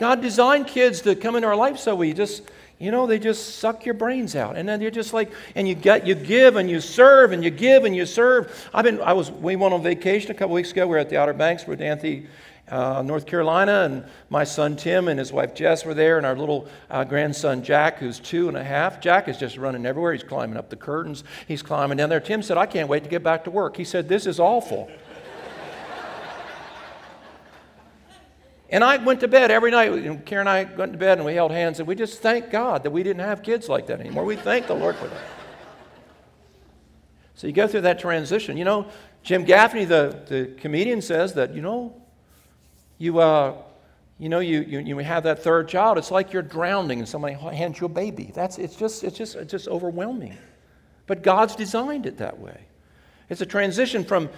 God 0.00 0.22
designed 0.22 0.68
kids 0.68 1.02
to 1.02 1.14
come 1.14 1.36
into 1.36 1.48
our 1.48 1.56
life 1.56 1.78
so 1.78 1.94
we 1.94 2.14
just 2.14 2.42
you 2.78 2.90
know, 2.90 3.06
they 3.06 3.18
just 3.18 3.56
suck 3.56 3.86
your 3.86 3.94
brains 3.94 4.36
out. 4.36 4.56
And 4.56 4.68
then 4.68 4.80
you're 4.80 4.90
just 4.90 5.14
like, 5.14 5.32
and 5.54 5.66
you 5.66 5.74
get, 5.74 6.06
you 6.06 6.14
give 6.14 6.56
and 6.56 6.68
you 6.68 6.80
serve 6.80 7.32
and 7.32 7.42
you 7.42 7.50
give 7.50 7.84
and 7.84 7.96
you 7.96 8.04
serve. 8.04 8.68
I've 8.74 8.84
been, 8.84 9.00
I 9.00 9.14
was, 9.14 9.30
we 9.30 9.56
went 9.56 9.72
on 9.72 9.82
vacation 9.82 10.30
a 10.30 10.34
couple 10.34 10.54
weeks 10.54 10.72
ago. 10.72 10.86
We 10.86 10.92
were 10.92 10.98
at 10.98 11.08
the 11.08 11.16
Outer 11.16 11.32
Banks 11.32 11.66
with 11.66 11.80
Anthony, 11.80 12.26
uh, 12.68 13.00
North 13.02 13.24
Carolina, 13.26 13.84
and 13.84 14.04
my 14.28 14.44
son 14.44 14.76
Tim 14.76 15.08
and 15.08 15.18
his 15.18 15.32
wife 15.32 15.54
Jess 15.54 15.84
were 15.84 15.94
there, 15.94 16.18
and 16.18 16.26
our 16.26 16.36
little 16.36 16.68
uh, 16.90 17.04
grandson 17.04 17.62
Jack, 17.62 17.98
who's 17.98 18.18
two 18.20 18.48
and 18.48 18.56
a 18.56 18.64
half. 18.64 19.00
Jack 19.00 19.28
is 19.28 19.38
just 19.38 19.56
running 19.56 19.86
everywhere. 19.86 20.12
He's 20.12 20.22
climbing 20.22 20.58
up 20.58 20.68
the 20.68 20.76
curtains. 20.76 21.24
He's 21.48 21.62
climbing 21.62 21.96
down 21.96 22.10
there. 22.10 22.20
Tim 22.20 22.42
said, 22.42 22.58
I 22.58 22.66
can't 22.66 22.88
wait 22.88 23.04
to 23.04 23.08
get 23.10 23.22
back 23.22 23.44
to 23.44 23.50
work. 23.50 23.76
He 23.76 23.84
said, 23.84 24.08
This 24.08 24.26
is 24.26 24.38
awful. 24.38 24.90
And 28.68 28.82
I 28.82 28.96
went 28.96 29.20
to 29.20 29.28
bed 29.28 29.50
every 29.50 29.70
night. 29.70 30.26
Karen 30.26 30.48
and 30.48 30.48
I 30.48 30.64
went 30.76 30.92
to 30.92 30.98
bed 30.98 31.18
and 31.18 31.26
we 31.26 31.34
held 31.34 31.52
hands 31.52 31.78
and 31.78 31.86
we 31.86 31.94
just 31.94 32.20
thank 32.20 32.50
God 32.50 32.82
that 32.82 32.90
we 32.90 33.02
didn't 33.02 33.22
have 33.22 33.42
kids 33.42 33.68
like 33.68 33.86
that 33.86 34.00
anymore. 34.00 34.24
We 34.24 34.36
thank 34.36 34.66
the 34.66 34.74
Lord 34.74 34.96
for 34.96 35.06
that. 35.06 35.22
So 37.34 37.46
you 37.46 37.52
go 37.52 37.68
through 37.68 37.82
that 37.82 37.98
transition. 37.98 38.56
You 38.56 38.64
know, 38.64 38.86
Jim 39.22 39.44
Gaffigan, 39.44 39.88
the, 39.88 40.20
the 40.26 40.60
comedian, 40.60 41.00
says 41.00 41.34
that, 41.34 41.54
you 41.54 41.62
know, 41.62 41.94
you, 42.98 43.18
uh, 43.18 43.54
you 44.18 44.28
know, 44.28 44.40
you, 44.40 44.60
you, 44.62 44.78
you 44.80 44.98
have 44.98 45.24
that 45.24 45.42
third 45.42 45.68
child, 45.68 45.98
it's 45.98 46.10
like 46.10 46.32
you're 46.32 46.42
drowning 46.42 46.98
and 46.98 47.08
somebody 47.08 47.34
hands 47.34 47.78
you 47.78 47.86
a 47.86 47.88
baby. 47.90 48.32
That's, 48.34 48.58
it's, 48.58 48.74
just, 48.74 49.04
it's, 49.04 49.16
just, 49.16 49.36
it's 49.36 49.50
just 49.50 49.68
overwhelming. 49.68 50.36
But 51.06 51.22
God's 51.22 51.54
designed 51.54 52.06
it 52.06 52.16
that 52.18 52.38
way. 52.38 52.58
It's 53.28 53.42
a 53.42 53.46
transition 53.46 54.04
from 54.04 54.30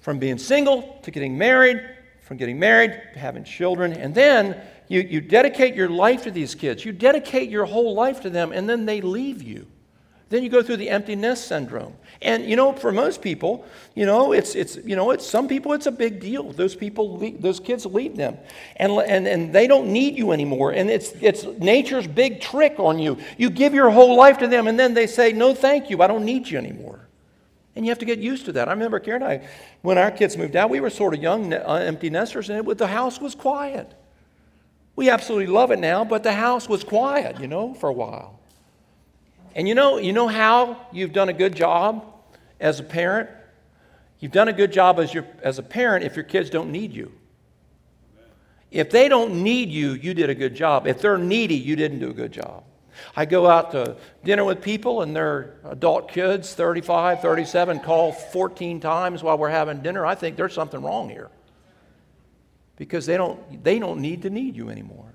from 0.00 0.18
being 0.18 0.38
single 0.38 0.98
to 1.02 1.10
getting 1.10 1.36
married, 1.36 1.82
from 2.30 2.36
getting 2.36 2.60
married 2.60 2.92
to 3.12 3.18
having 3.18 3.42
children, 3.42 3.92
and 3.92 4.14
then 4.14 4.56
you, 4.86 5.00
you 5.00 5.20
dedicate 5.20 5.74
your 5.74 5.88
life 5.88 6.22
to 6.22 6.30
these 6.30 6.54
kids. 6.54 6.84
You 6.84 6.92
dedicate 6.92 7.50
your 7.50 7.64
whole 7.64 7.92
life 7.92 8.20
to 8.20 8.30
them, 8.30 8.52
and 8.52 8.70
then 8.70 8.86
they 8.86 9.00
leave 9.00 9.42
you. 9.42 9.66
Then 10.28 10.44
you 10.44 10.48
go 10.48 10.62
through 10.62 10.76
the 10.76 10.90
empty 10.90 11.16
nest 11.16 11.48
syndrome. 11.48 11.92
And 12.22 12.44
you 12.44 12.54
know, 12.54 12.72
for 12.72 12.92
most 12.92 13.20
people, 13.20 13.66
you 13.96 14.06
know, 14.06 14.30
it's, 14.30 14.54
it's 14.54 14.76
you 14.76 14.94
know, 14.94 15.10
it's 15.10 15.26
some 15.26 15.48
people 15.48 15.72
it's 15.72 15.86
a 15.86 15.90
big 15.90 16.20
deal. 16.20 16.52
Those 16.52 16.76
people, 16.76 17.16
leave, 17.16 17.42
those 17.42 17.58
kids 17.58 17.84
leave 17.84 18.14
them, 18.16 18.38
and, 18.76 18.92
and, 18.92 19.26
and 19.26 19.52
they 19.52 19.66
don't 19.66 19.88
need 19.88 20.16
you 20.16 20.30
anymore. 20.30 20.70
And 20.70 20.88
it's, 20.88 21.10
it's 21.20 21.42
nature's 21.58 22.06
big 22.06 22.40
trick 22.40 22.76
on 22.78 23.00
you. 23.00 23.18
You 23.38 23.50
give 23.50 23.74
your 23.74 23.90
whole 23.90 24.14
life 24.14 24.38
to 24.38 24.46
them, 24.46 24.68
and 24.68 24.78
then 24.78 24.94
they 24.94 25.08
say, 25.08 25.32
no, 25.32 25.52
thank 25.52 25.90
you, 25.90 26.00
I 26.00 26.06
don't 26.06 26.24
need 26.24 26.46
you 26.46 26.58
anymore. 26.58 27.09
And 27.76 27.84
you 27.84 27.90
have 27.90 27.98
to 28.00 28.04
get 28.04 28.18
used 28.18 28.46
to 28.46 28.52
that. 28.52 28.68
I 28.68 28.72
remember 28.72 28.98
Karen 28.98 29.22
and 29.22 29.42
I, 29.42 29.48
when 29.82 29.96
our 29.96 30.10
kids 30.10 30.36
moved 30.36 30.56
out, 30.56 30.70
we 30.70 30.80
were 30.80 30.90
sort 30.90 31.14
of 31.14 31.22
young, 31.22 31.52
uh, 31.52 31.82
empty 31.84 32.10
nesters, 32.10 32.50
and 32.50 32.68
it, 32.68 32.78
the 32.78 32.86
house 32.88 33.20
was 33.20 33.34
quiet. 33.34 33.94
We 34.96 35.08
absolutely 35.08 35.46
love 35.46 35.70
it 35.70 35.78
now, 35.78 36.04
but 36.04 36.22
the 36.22 36.32
house 36.32 36.68
was 36.68 36.82
quiet, 36.82 37.40
you 37.40 37.46
know, 37.46 37.74
for 37.74 37.88
a 37.88 37.92
while. 37.92 38.40
And 39.54 39.68
you 39.68 39.74
know, 39.74 39.98
you 39.98 40.12
know 40.12 40.28
how 40.28 40.86
you've 40.92 41.12
done 41.12 41.28
a 41.28 41.32
good 41.32 41.54
job 41.54 42.04
as 42.58 42.80
a 42.80 42.82
parent? 42.82 43.30
You've 44.18 44.32
done 44.32 44.48
a 44.48 44.52
good 44.52 44.72
job 44.72 44.98
as, 44.98 45.14
your, 45.14 45.26
as 45.42 45.58
a 45.58 45.62
parent 45.62 46.04
if 46.04 46.16
your 46.16 46.24
kids 46.24 46.50
don't 46.50 46.70
need 46.70 46.92
you. 46.92 47.12
If 48.70 48.90
they 48.90 49.08
don't 49.08 49.42
need 49.42 49.70
you, 49.70 49.92
you 49.92 50.14
did 50.14 50.30
a 50.30 50.34
good 50.34 50.54
job. 50.54 50.86
If 50.86 51.00
they're 51.00 51.18
needy, 51.18 51.56
you 51.56 51.74
didn't 51.74 51.98
do 51.98 52.10
a 52.10 52.14
good 52.14 52.32
job. 52.32 52.62
I 53.16 53.24
go 53.24 53.46
out 53.46 53.72
to 53.72 53.96
dinner 54.24 54.44
with 54.44 54.62
people 54.62 55.02
and 55.02 55.14
their 55.14 55.54
adult 55.64 56.10
kids, 56.10 56.54
35, 56.54 57.20
37, 57.20 57.80
call 57.80 58.12
14 58.12 58.80
times 58.80 59.22
while 59.22 59.38
we're 59.38 59.48
having 59.50 59.80
dinner. 59.80 60.06
I 60.06 60.14
think 60.14 60.36
there's 60.36 60.54
something 60.54 60.82
wrong 60.82 61.08
here. 61.08 61.30
Because 62.76 63.06
they 63.06 63.16
don't, 63.16 63.62
they 63.62 63.78
don't 63.78 64.00
need 64.00 64.22
to 64.22 64.30
need 64.30 64.56
you 64.56 64.70
anymore. 64.70 65.12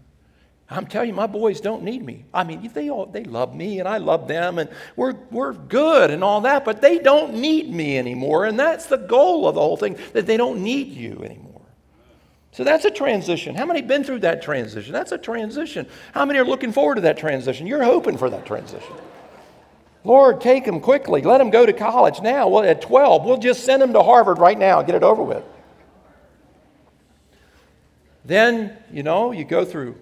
I'm 0.70 0.88
telling 0.88 1.10
you, 1.10 1.16
my 1.16 1.28
boys 1.28 1.62
don't 1.62 1.84
need 1.84 2.04
me. 2.04 2.26
I 2.34 2.44
mean, 2.44 2.70
they, 2.74 2.90
all, 2.90 3.06
they 3.06 3.24
love 3.24 3.56
me 3.56 3.80
and 3.80 3.88
I 3.88 4.00
love 4.00 4.28
them 4.28 4.58
and 4.58 4.70
we're, 4.96 5.14
we're 5.30 5.54
good 5.54 6.10
and 6.10 6.24
all 6.24 6.42
that, 6.42 6.66
but 6.66 6.82
they 6.82 6.98
don't 6.98 7.36
need 7.36 7.72
me 7.72 7.98
anymore. 8.00 8.46
And 8.46 8.60
that's 8.60 8.88
the 8.88 8.98
goal 8.98 9.48
of 9.48 9.56
the 9.56 9.62
whole 9.62 9.78
thing, 9.78 9.98
that 10.14 10.26
they 10.26 10.38
don't 10.38 10.64
need 10.64 10.88
you 10.88 11.22
anymore. 11.24 11.55
So 12.56 12.64
that's 12.64 12.86
a 12.86 12.90
transition. 12.90 13.54
How 13.54 13.66
many 13.66 13.82
been 13.82 14.06
through 14.06 14.20
that 14.20 14.42
transition? 14.42 14.94
That's 14.94 15.12
a 15.12 15.18
transition. 15.18 15.86
How 16.14 16.24
many 16.24 16.40
are 16.40 16.46
looking 16.46 16.72
forward 16.72 16.96
to 16.96 17.02
that 17.02 17.18
transition? 17.18 17.68
You're 17.68 17.84
hoping 17.84 18.18
for 18.18 18.30
that 18.30 18.46
transition. 18.46 18.94
Lord, 20.06 20.40
take 20.40 20.64
them 20.64 20.80
quickly. 20.80 21.22
Let 21.22 21.40
them 21.40 21.50
go 21.50 21.66
to 21.66 21.74
college 21.74 22.22
now. 22.22 22.48
Well, 22.48 22.64
at 22.64 22.82
12, 22.82 23.26
we'll 23.26 23.40
just 23.40 23.66
send 23.66 23.82
them 23.82 23.92
to 23.92 24.02
Harvard 24.02 24.40
right 24.40 24.58
now. 24.58 24.82
Get 24.84 24.96
it 24.96 25.04
over 25.04 25.22
with. 25.22 25.44
Then, 28.24 28.78
you 28.90 29.04
know, 29.04 29.34
you 29.34 29.44
go 29.44 29.66
through 29.66 29.98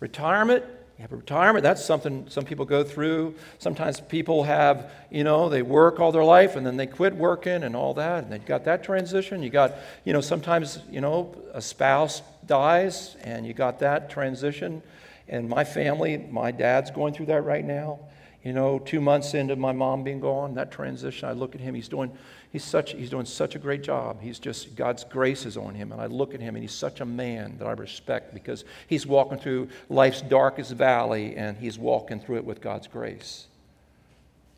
Retirement, 0.00 0.64
you 0.98 1.02
have 1.02 1.12
a 1.12 1.16
retirement, 1.16 1.62
that's 1.62 1.84
something 1.84 2.26
some 2.30 2.44
people 2.44 2.64
go 2.64 2.82
through. 2.82 3.34
Sometimes 3.58 4.00
people 4.00 4.44
have, 4.44 4.90
you 5.10 5.24
know, 5.24 5.50
they 5.50 5.60
work 5.60 6.00
all 6.00 6.10
their 6.10 6.24
life 6.24 6.56
and 6.56 6.66
then 6.66 6.78
they 6.78 6.86
quit 6.86 7.14
working 7.14 7.64
and 7.64 7.76
all 7.76 7.92
that, 7.94 8.24
and 8.24 8.32
they've 8.32 8.46
got 8.46 8.64
that 8.64 8.82
transition. 8.82 9.42
You 9.42 9.50
got, 9.50 9.74
you 10.04 10.14
know, 10.14 10.22
sometimes, 10.22 10.78
you 10.90 11.02
know, 11.02 11.34
a 11.52 11.60
spouse 11.60 12.22
dies 12.46 13.14
and 13.22 13.46
you 13.46 13.52
got 13.52 13.80
that 13.80 14.08
transition. 14.08 14.82
And 15.28 15.50
my 15.50 15.64
family, 15.64 16.16
my 16.16 16.50
dad's 16.50 16.90
going 16.90 17.12
through 17.12 17.26
that 17.26 17.42
right 17.42 17.64
now. 17.64 17.98
You 18.42 18.54
know, 18.54 18.78
two 18.78 19.00
months 19.00 19.34
into 19.34 19.56
my 19.56 19.72
mom 19.72 20.02
being 20.02 20.20
gone, 20.20 20.54
that 20.54 20.70
transition, 20.70 21.28
I 21.28 21.32
look 21.32 21.54
at 21.54 21.60
him, 21.60 21.74
he's 21.74 21.88
doing 21.88 22.16
He's, 22.56 22.64
such, 22.64 22.92
he's 22.92 23.10
doing 23.10 23.26
such 23.26 23.54
a 23.54 23.58
great 23.58 23.82
job. 23.82 24.22
He's 24.22 24.38
just, 24.38 24.76
God's 24.76 25.04
grace 25.04 25.44
is 25.44 25.58
on 25.58 25.74
him. 25.74 25.92
And 25.92 26.00
I 26.00 26.06
look 26.06 26.32
at 26.32 26.40
him 26.40 26.56
and 26.56 26.64
he's 26.64 26.72
such 26.72 27.02
a 27.02 27.04
man 27.04 27.58
that 27.58 27.66
I 27.66 27.72
respect 27.72 28.32
because 28.32 28.64
he's 28.86 29.06
walking 29.06 29.36
through 29.36 29.68
life's 29.90 30.22
darkest 30.22 30.72
valley 30.72 31.36
and 31.36 31.58
he's 31.58 31.78
walking 31.78 32.18
through 32.18 32.36
it 32.36 32.46
with 32.46 32.62
God's 32.62 32.86
grace. 32.86 33.48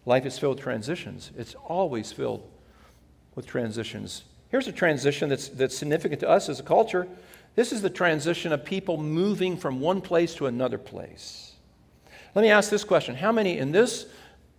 Life 0.06 0.26
is 0.26 0.38
filled 0.38 0.58
with 0.58 0.62
transitions, 0.62 1.32
it's 1.36 1.56
always 1.56 2.12
filled 2.12 2.48
with 3.34 3.46
transitions. 3.46 4.22
Here's 4.50 4.68
a 4.68 4.72
transition 4.72 5.28
that's, 5.28 5.48
that's 5.48 5.76
significant 5.76 6.20
to 6.20 6.28
us 6.28 6.48
as 6.48 6.60
a 6.60 6.62
culture. 6.62 7.08
This 7.56 7.72
is 7.72 7.82
the 7.82 7.90
transition 7.90 8.52
of 8.52 8.64
people 8.64 8.96
moving 8.96 9.56
from 9.56 9.80
one 9.80 10.02
place 10.02 10.36
to 10.36 10.46
another 10.46 10.78
place. 10.78 11.54
Let 12.36 12.42
me 12.42 12.50
ask 12.50 12.70
this 12.70 12.84
question 12.84 13.16
How 13.16 13.32
many 13.32 13.58
in 13.58 13.72
this 13.72 14.06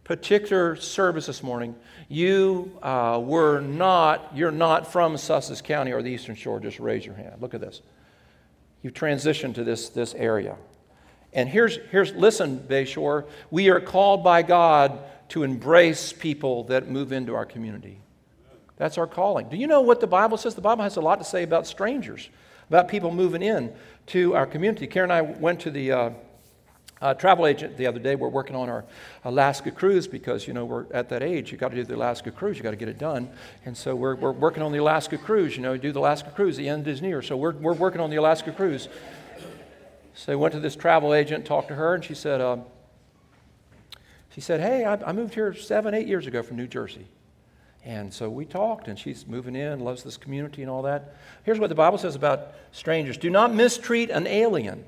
particular 0.09 0.75
service 0.75 1.27
this 1.27 1.43
morning, 1.43 1.75
you 2.07 2.75
uh, 2.81 3.21
were 3.23 3.59
not, 3.59 4.35
you're 4.35 4.49
not 4.49 4.91
from 4.91 5.15
Sussex 5.15 5.61
County 5.61 5.91
or 5.91 6.01
the 6.01 6.09
Eastern 6.09 6.33
Shore, 6.33 6.59
just 6.59 6.79
raise 6.79 7.05
your 7.05 7.13
hand. 7.13 7.39
Look 7.39 7.53
at 7.53 7.61
this. 7.61 7.83
You 8.81 8.89
transitioned 8.89 9.53
to 9.53 9.63
this, 9.63 9.89
this 9.89 10.15
area. 10.15 10.55
And 11.31 11.47
here's, 11.47 11.77
here's 11.91 12.11
listen, 12.13 12.57
Bayshore, 12.57 13.27
we 13.51 13.69
are 13.69 13.79
called 13.79 14.23
by 14.23 14.41
God 14.41 14.97
to 15.27 15.43
embrace 15.43 16.11
people 16.11 16.63
that 16.63 16.89
move 16.89 17.11
into 17.11 17.35
our 17.35 17.45
community. 17.45 18.01
That's 18.77 18.97
our 18.97 19.05
calling. 19.05 19.47
Do 19.47 19.57
you 19.57 19.67
know 19.67 19.81
what 19.81 20.01
the 20.01 20.07
Bible 20.07 20.37
says? 20.37 20.55
The 20.55 20.61
Bible 20.61 20.85
has 20.85 20.97
a 20.97 21.01
lot 21.01 21.19
to 21.19 21.23
say 21.23 21.43
about 21.43 21.67
strangers, 21.67 22.31
about 22.67 22.87
people 22.87 23.11
moving 23.11 23.43
in 23.43 23.71
to 24.07 24.33
our 24.33 24.47
community. 24.47 24.87
Karen 24.87 25.11
and 25.11 25.17
I 25.19 25.21
went 25.21 25.59
to 25.59 25.69
the 25.69 25.91
uh, 25.91 26.09
uh, 27.01 27.13
travel 27.13 27.47
agent 27.47 27.77
the 27.77 27.87
other 27.87 27.99
day. 27.99 28.15
We're 28.15 28.29
working 28.29 28.55
on 28.55 28.69
our 28.69 28.85
Alaska 29.23 29.71
cruise 29.71 30.07
because, 30.07 30.47
you 30.47 30.53
know, 30.53 30.65
we're 30.65 30.85
at 30.91 31.09
that 31.09 31.23
age. 31.23 31.51
You've 31.51 31.61
got 31.61 31.69
to 31.69 31.75
do 31.75 31.83
the 31.83 31.95
Alaska 31.95 32.31
cruise. 32.31 32.57
You've 32.57 32.63
got 32.63 32.71
to 32.71 32.77
get 32.77 32.89
it 32.89 32.97
done. 32.97 33.29
And 33.65 33.75
so 33.75 33.95
we're, 33.95 34.15
we're 34.15 34.31
working 34.31 34.63
on 34.63 34.71
the 34.71 34.79
Alaska 34.79 35.17
cruise. 35.17 35.55
You 35.55 35.63
know, 35.63 35.77
do 35.77 35.91
the 35.91 35.99
Alaska 35.99 36.31
cruise. 36.31 36.57
The 36.57 36.67
end 36.67 36.87
is 36.87 37.01
near. 37.01 37.21
So 37.21 37.37
we're, 37.37 37.53
we're 37.53 37.73
working 37.73 38.01
on 38.01 38.09
the 38.09 38.17
Alaska 38.17 38.51
cruise. 38.51 38.89
So 40.13 40.33
I 40.33 40.35
went 40.35 40.53
to 40.53 40.59
this 40.59 40.75
travel 40.75 41.13
agent, 41.13 41.45
talked 41.45 41.69
to 41.69 41.75
her, 41.75 41.95
and 41.95 42.03
she 42.03 42.13
said, 42.13 42.41
um, 42.41 42.63
she 44.31 44.41
said, 44.41 44.59
hey, 44.59 44.83
I, 44.83 44.95
I 44.95 45.13
moved 45.13 45.33
here 45.33 45.53
seven, 45.53 45.93
eight 45.93 46.07
years 46.07 46.27
ago 46.27 46.43
from 46.43 46.57
New 46.57 46.67
Jersey. 46.67 47.07
And 47.85 48.13
so 48.13 48.29
we 48.29 48.43
talked, 48.43 48.89
and 48.89 48.99
she's 48.99 49.25
moving 49.25 49.55
in, 49.55 49.79
loves 49.79 50.03
this 50.03 50.17
community 50.17 50.61
and 50.61 50.69
all 50.69 50.81
that. 50.81 51.15
Here's 51.43 51.59
what 51.59 51.69
the 51.69 51.75
Bible 51.75 51.97
says 51.97 52.15
about 52.15 52.49
strangers 52.73 53.17
do 53.17 53.29
not 53.29 53.53
mistreat 53.53 54.09
an 54.09 54.27
alien 54.27 54.83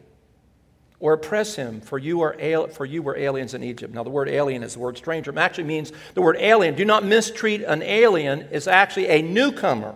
or 1.02 1.14
oppress 1.14 1.56
him, 1.56 1.82
for 1.82 1.98
you, 1.98 2.22
are 2.22 2.36
al- 2.40 2.68
for 2.68 2.86
you 2.86 3.02
were 3.02 3.18
aliens 3.18 3.56
in 3.56 3.64
Egypt. 3.64 3.92
Now, 3.92 4.04
the 4.04 4.12
word 4.12 4.30
alien 4.30 4.62
is 4.62 4.76
the 4.76 4.80
word 4.80 4.98
stranger. 4.98 5.32
It 5.32 5.38
actually 5.38 5.64
means 5.64 5.92
the 6.14 6.22
word 6.22 6.38
alien. 6.40 6.76
Do 6.76 6.86
not 6.86 7.04
mistreat 7.04 7.62
an 7.64 7.82
alien, 7.82 8.42
is 8.52 8.68
actually 8.68 9.08
a 9.08 9.22
newcomer. 9.24 9.96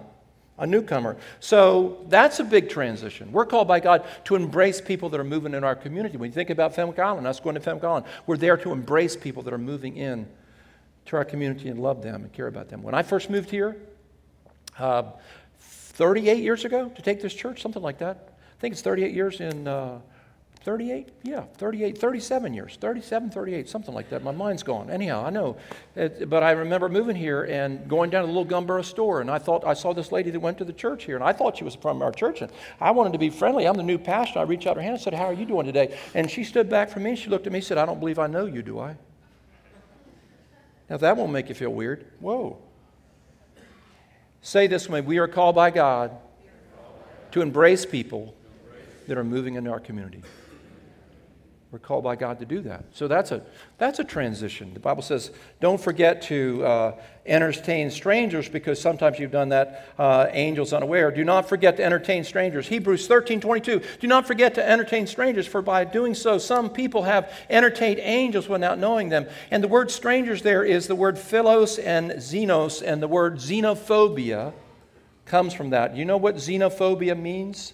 A 0.57 0.65
newcomer. 0.65 1.15
So 1.39 2.03
that's 2.09 2.39
a 2.39 2.43
big 2.43 2.69
transition. 2.69 3.31
We're 3.31 3.45
called 3.45 3.67
by 3.67 3.81
God 3.81 4.03
to 4.23 4.35
embrace 4.35 4.81
people 4.81 5.09
that 5.09 5.19
are 5.19 5.25
moving 5.25 5.53
in 5.53 5.63
our 5.63 5.75
community. 5.75 6.17
When 6.17 6.31
you 6.31 6.33
think 6.33 6.49
about 6.49 6.73
Fenwick 6.73 6.97
Island, 6.97 7.27
us 7.27 7.39
going 7.39 7.53
to 7.53 7.61
Fenwick 7.61 7.83
Island, 7.83 8.07
we're 8.25 8.37
there 8.37 8.57
to 8.57 8.71
embrace 8.71 9.15
people 9.15 9.43
that 9.43 9.53
are 9.53 9.59
moving 9.59 9.97
in 9.97 10.27
to 11.05 11.17
our 11.17 11.25
community 11.25 11.69
and 11.69 11.79
love 11.79 12.01
them 12.01 12.23
and 12.23 12.33
care 12.33 12.47
about 12.47 12.69
them. 12.69 12.81
When 12.81 12.95
I 12.95 13.03
first 13.03 13.29
moved 13.29 13.51
here, 13.51 13.77
uh, 14.79 15.03
38 15.59 16.41
years 16.41 16.65
ago, 16.65 16.89
to 16.89 17.01
take 17.03 17.21
this 17.21 17.33
church, 17.33 17.61
something 17.61 17.83
like 17.83 17.99
that. 17.99 18.29
I 18.57 18.59
think 18.59 18.71
it's 18.71 18.81
38 18.81 19.13
years 19.13 19.39
in. 19.39 19.67
Uh, 19.67 19.99
38? 20.65 21.09
Yeah, 21.21 21.43
38, 21.57 21.95
37 21.95 22.53
years, 22.55 22.77
37, 22.81 23.29
38, 23.29 23.69
something 23.69 23.93
like 23.93 24.09
that. 24.09 24.23
My 24.23 24.31
mind's 24.31 24.63
gone. 24.63 24.89
Anyhow, 24.89 25.23
I 25.23 25.29
know. 25.29 25.57
It, 25.95 26.27
but 26.27 26.41
I 26.41 26.51
remember 26.51 26.89
moving 26.89 27.15
here 27.15 27.43
and 27.43 27.87
going 27.87 28.09
down 28.09 28.23
to 28.23 28.27
the 28.27 28.33
little 28.33 28.47
Gumboro 28.47 28.83
store, 28.83 29.21
and 29.21 29.29
I 29.29 29.37
thought 29.37 29.63
I 29.63 29.75
saw 29.75 29.93
this 29.93 30.11
lady 30.11 30.31
that 30.31 30.39
went 30.39 30.57
to 30.57 30.65
the 30.65 30.73
church 30.73 31.03
here, 31.03 31.17
and 31.17 31.23
I 31.23 31.33
thought 31.33 31.57
she 31.57 31.63
was 31.63 31.75
from 31.75 32.01
our 32.01 32.11
church, 32.11 32.41
and 32.41 32.51
I 32.81 32.89
wanted 32.89 33.13
to 33.13 33.19
be 33.19 33.29
friendly. 33.29 33.67
I'm 33.67 33.77
the 33.77 33.83
new 33.83 33.99
pastor. 33.99 34.39
I 34.39 34.41
reached 34.41 34.65
out 34.65 34.75
her 34.75 34.81
hand 34.81 34.95
and 34.95 35.01
said, 35.01 35.13
How 35.13 35.25
are 35.25 35.33
you 35.33 35.45
doing 35.45 35.67
today? 35.67 35.95
And 36.15 36.31
she 36.31 36.43
stood 36.43 36.67
back 36.67 36.89
from 36.89 37.03
me, 37.03 37.15
she 37.15 37.29
looked 37.29 37.45
at 37.45 37.53
me 37.53 37.59
and 37.59 37.65
said, 37.65 37.77
I 37.77 37.85
don't 37.85 37.99
believe 37.99 38.17
I 38.17 38.25
know 38.25 38.47
you, 38.47 38.63
do 38.63 38.79
I? 38.79 38.97
Now, 40.89 40.97
that 40.97 41.15
won't 41.15 41.31
make 41.31 41.47
you 41.47 41.55
feel 41.55 41.69
weird. 41.69 42.07
Whoa. 42.19 42.57
Say 44.41 44.65
this 44.65 44.89
way 44.89 45.01
We 45.01 45.19
are 45.19 45.27
called 45.27 45.53
by 45.53 45.69
God 45.69 46.09
to 47.33 47.43
embrace 47.43 47.85
people 47.85 48.33
that 49.07 49.15
are 49.15 49.23
moving 49.23 49.53
into 49.53 49.69
our 49.69 49.79
community. 49.79 50.23
We're 51.75 51.79
called 51.79 52.05
by 52.05 52.15
God 52.15 52.39
to 52.39 52.45
do 52.45 52.61
that. 52.61 52.85
So 52.93 53.09
that's 53.09 53.33
a, 53.33 53.43
that's 53.77 53.99
a 53.99 54.05
transition. 54.05 54.73
The 54.73 54.79
Bible 54.79 55.01
says, 55.01 55.31
don't 55.59 55.77
forget 55.77 56.21
to 56.21 56.65
uh, 56.65 56.91
entertain 57.25 57.91
strangers 57.91 58.47
because 58.47 58.79
sometimes 58.79 59.19
you've 59.19 59.33
done 59.33 59.49
that, 59.49 59.85
uh, 59.99 60.27
angels 60.31 60.71
unaware. 60.71 61.11
Do 61.11 61.25
not 61.25 61.49
forget 61.49 61.75
to 61.75 61.83
entertain 61.83 62.23
strangers. 62.23 62.65
Hebrews 62.69 63.07
13 63.07 63.41
22. 63.41 63.81
Do 63.99 64.07
not 64.07 64.25
forget 64.25 64.55
to 64.55 64.65
entertain 64.65 65.05
strangers, 65.05 65.47
for 65.47 65.61
by 65.61 65.83
doing 65.83 66.15
so, 66.15 66.37
some 66.37 66.69
people 66.69 67.03
have 67.03 67.29
entertained 67.49 67.99
angels 67.99 68.47
without 68.47 68.79
knowing 68.79 69.09
them. 69.09 69.27
And 69.51 69.61
the 69.61 69.67
word 69.67 69.91
strangers 69.91 70.43
there 70.43 70.63
is 70.63 70.87
the 70.87 70.95
word 70.95 71.19
philos 71.19 71.77
and 71.77 72.11
xenos, 72.11 72.81
and 72.81 73.03
the 73.03 73.09
word 73.09 73.35
xenophobia 73.35 74.53
comes 75.25 75.53
from 75.53 75.71
that. 75.71 75.93
You 75.93 76.05
know 76.05 76.15
what 76.15 76.37
xenophobia 76.37 77.19
means? 77.19 77.73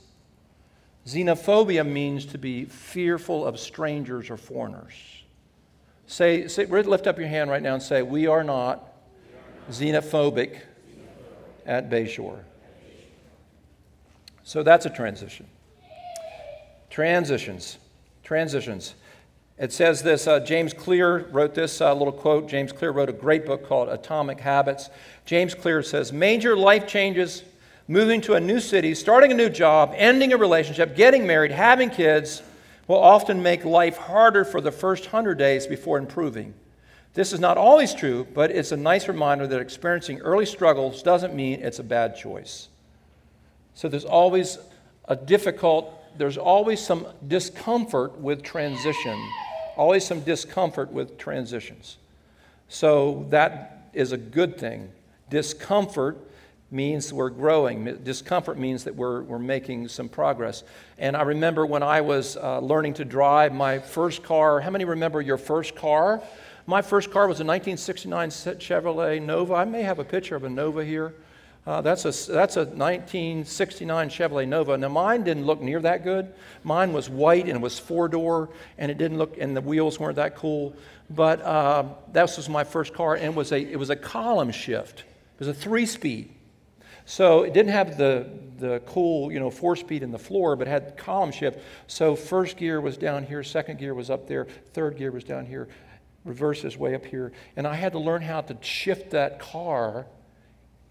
Xenophobia 1.05 1.85
means 1.85 2.25
to 2.27 2.37
be 2.37 2.65
fearful 2.65 3.45
of 3.45 3.59
strangers 3.59 4.29
or 4.29 4.37
foreigners. 4.37 4.93
Say, 6.07 6.47
say, 6.47 6.65
lift 6.65 7.07
up 7.07 7.17
your 7.17 7.27
hand 7.27 7.49
right 7.49 7.63
now 7.63 7.73
and 7.73 7.83
say, 7.83 8.01
We 8.01 8.27
are 8.27 8.43
not 8.43 8.93
xenophobic 9.69 10.59
at 11.65 11.89
Bayshore. 11.89 12.39
So 14.43 14.63
that's 14.63 14.85
a 14.85 14.89
transition. 14.89 15.47
Transitions. 16.89 17.77
Transitions. 18.23 18.95
It 19.57 19.71
says 19.71 20.01
this 20.01 20.27
uh, 20.27 20.39
James 20.39 20.73
Clear 20.73 21.27
wrote 21.31 21.53
this 21.53 21.81
uh, 21.81 21.93
little 21.93 22.11
quote. 22.11 22.49
James 22.49 22.71
Clear 22.71 22.91
wrote 22.91 23.09
a 23.09 23.13
great 23.13 23.45
book 23.45 23.67
called 23.67 23.89
Atomic 23.89 24.39
Habits. 24.39 24.89
James 25.25 25.53
Clear 25.53 25.83
says 25.83 26.11
Major 26.11 26.57
life 26.57 26.87
changes, 26.87 27.43
moving 27.87 28.21
to 28.21 28.33
a 28.33 28.39
new 28.39 28.59
city, 28.59 28.95
starting 28.95 29.31
a 29.31 29.35
new 29.35 29.49
job, 29.49 29.93
ending 29.95 30.33
a 30.33 30.37
relationship, 30.37 30.95
getting 30.95 31.27
married, 31.27 31.51
having 31.51 31.89
kids 31.89 32.41
will 32.87 32.99
often 32.99 33.41
make 33.41 33.65
life 33.65 33.97
harder 33.97 34.43
for 34.43 34.61
the 34.61 34.71
first 34.71 35.07
hundred 35.07 35.37
days 35.37 35.67
before 35.67 35.97
improving. 35.97 36.53
This 37.13 37.33
is 37.33 37.39
not 37.39 37.57
always 37.57 37.93
true, 37.93 38.25
but 38.33 38.51
it's 38.51 38.71
a 38.71 38.77
nice 38.77 39.07
reminder 39.07 39.45
that 39.47 39.59
experiencing 39.59 40.19
early 40.19 40.45
struggles 40.45 41.03
doesn't 41.03 41.35
mean 41.35 41.61
it's 41.61 41.79
a 41.79 41.83
bad 41.83 42.15
choice. 42.15 42.69
So 43.73 43.89
there's 43.89 44.05
always 44.05 44.57
a 45.05 45.15
difficult, 45.15 45.93
there's 46.17 46.37
always 46.37 46.79
some 46.79 47.07
discomfort 47.27 48.17
with 48.17 48.43
transition, 48.43 49.19
always 49.75 50.05
some 50.05 50.21
discomfort 50.21 50.91
with 50.91 51.17
transitions. 51.17 51.97
So 52.69 53.25
that 53.29 53.89
is 53.93 54.13
a 54.13 54.17
good 54.17 54.57
thing. 54.57 54.89
Discomfort 55.29 56.17
means 56.71 57.11
we're 57.11 57.29
growing. 57.29 57.83
Discomfort 58.03 58.57
means 58.57 58.85
that 58.85 58.95
we're, 58.95 59.21
we're 59.23 59.39
making 59.39 59.89
some 59.89 60.07
progress. 60.07 60.63
And 60.97 61.17
I 61.17 61.23
remember 61.23 61.65
when 61.65 61.83
I 61.83 61.99
was 61.99 62.37
uh, 62.37 62.59
learning 62.59 62.93
to 62.95 63.05
drive, 63.05 63.53
my 63.53 63.79
first 63.79 64.23
car, 64.23 64.61
how 64.61 64.69
many 64.69 64.85
remember 64.85 65.21
your 65.21 65.37
first 65.37 65.75
car? 65.75 66.23
My 66.65 66.81
first 66.81 67.11
car 67.11 67.27
was 67.27 67.41
a 67.41 67.43
1969 67.43 68.29
Chevrolet 68.29 69.21
Nova. 69.21 69.55
I 69.55 69.65
may 69.65 69.83
have 69.83 69.99
a 69.99 70.05
picture 70.05 70.35
of 70.35 70.45
a 70.45 70.49
Nova 70.49 70.85
here. 70.85 71.13
Uh, 71.67 71.81
that's, 71.81 72.05
a, 72.05 72.31
that's 72.31 72.55
a 72.55 72.63
1969 72.63 74.09
Chevrolet 74.09 74.47
Nova. 74.47 74.77
Now, 74.77 74.87
mine 74.87 75.23
didn't 75.23 75.45
look 75.45 75.61
near 75.61 75.81
that 75.81 76.03
good. 76.03 76.33
Mine 76.63 76.93
was 76.93 77.09
white 77.09 77.43
and 77.43 77.57
it 77.57 77.61
was 77.61 77.77
four 77.77 78.07
door, 78.07 78.49
and 78.77 78.89
it 78.89 78.97
didn't 78.97 79.17
look, 79.17 79.37
and 79.37 79.55
the 79.55 79.61
wheels 79.61 79.99
weren't 79.99 80.15
that 80.15 80.35
cool. 80.35 80.73
But 81.09 81.41
uh, 81.41 81.83
that 82.13 82.23
was 82.23 82.47
my 82.47 82.63
first 82.63 82.93
car, 82.93 83.15
and 83.15 83.25
it 83.25 83.35
was, 83.35 83.51
a, 83.51 83.59
it 83.59 83.77
was 83.77 83.89
a 83.89 83.95
column 83.95 84.51
shift. 84.51 84.99
It 84.99 85.39
was 85.39 85.49
a 85.49 85.53
three 85.53 85.85
speed. 85.85 86.33
So 87.05 87.43
it 87.43 87.53
didn't 87.53 87.71
have 87.71 87.97
the, 87.97 88.29
the 88.57 88.81
cool, 88.85 89.31
you 89.31 89.39
know, 89.39 89.49
four 89.49 89.75
speed 89.75 90.03
in 90.03 90.11
the 90.11 90.19
floor, 90.19 90.55
but 90.55 90.67
had 90.67 90.97
column 90.97 91.31
shift. 91.31 91.59
So 91.87 92.15
first 92.15 92.57
gear 92.57 92.79
was 92.79 92.97
down 92.97 93.23
here, 93.23 93.43
second 93.43 93.79
gear 93.79 93.93
was 93.93 94.09
up 94.09 94.27
there, 94.27 94.47
third 94.73 94.97
gear 94.97 95.11
was 95.11 95.23
down 95.23 95.45
here, 95.45 95.67
reverse 96.25 96.63
is 96.63 96.77
way 96.77 96.95
up 96.95 97.05
here. 97.05 97.31
And 97.55 97.67
I 97.67 97.75
had 97.75 97.93
to 97.93 97.99
learn 97.99 98.21
how 98.21 98.41
to 98.41 98.57
shift 98.61 99.11
that 99.11 99.39
car. 99.39 100.05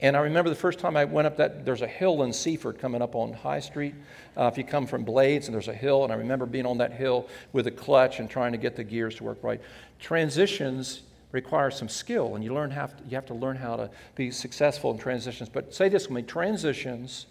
And 0.01 0.17
I 0.17 0.21
remember 0.21 0.49
the 0.49 0.57
first 0.57 0.79
time 0.79 0.97
I 0.97 1.05
went 1.05 1.27
up 1.27 1.37
that, 1.37 1.65
there's 1.65 1.83
a 1.83 1.87
hill 1.87 2.23
in 2.23 2.33
Seaford 2.33 2.79
coming 2.79 3.03
up 3.03 3.15
on 3.15 3.35
High 3.35 3.61
Street. 3.61 3.95
Uh, 4.37 4.45
if 4.45 4.57
you 4.57 4.65
come 4.65 4.87
from 4.87 5.05
Blades, 5.05 5.47
and 5.47 5.55
there's 5.55 5.69
a 5.69 5.75
hill, 5.75 6.05
and 6.05 6.13
I 6.13 6.17
remember 6.17 6.47
being 6.47 6.67
on 6.67 6.79
that 6.79 6.93
hill 6.93 7.29
with 7.53 7.67
a 7.67 7.71
clutch 7.71 8.19
and 8.19 8.29
trying 8.29 8.53
to 8.53 8.59
get 8.59 8.77
the 8.77 8.85
gears 8.85 9.17
to 9.17 9.25
work 9.25 9.39
right. 9.43 9.61
Transitions 9.99 11.03
requires 11.33 11.77
some 11.77 11.89
skill, 11.89 12.35
and 12.35 12.43
you, 12.43 12.53
learn 12.53 12.71
have 12.71 12.97
to, 12.97 13.05
you 13.05 13.15
have 13.15 13.27
to 13.27 13.35
learn 13.35 13.57
how 13.57 13.77
to 13.77 13.91
be 14.15 14.31
successful 14.31 14.91
in 14.91 14.99
transitions. 14.99 15.49
But 15.49 15.75
say 15.75 15.89
this 15.89 16.09
with 16.09 16.17
me 16.17 16.23
transitions 16.23 17.27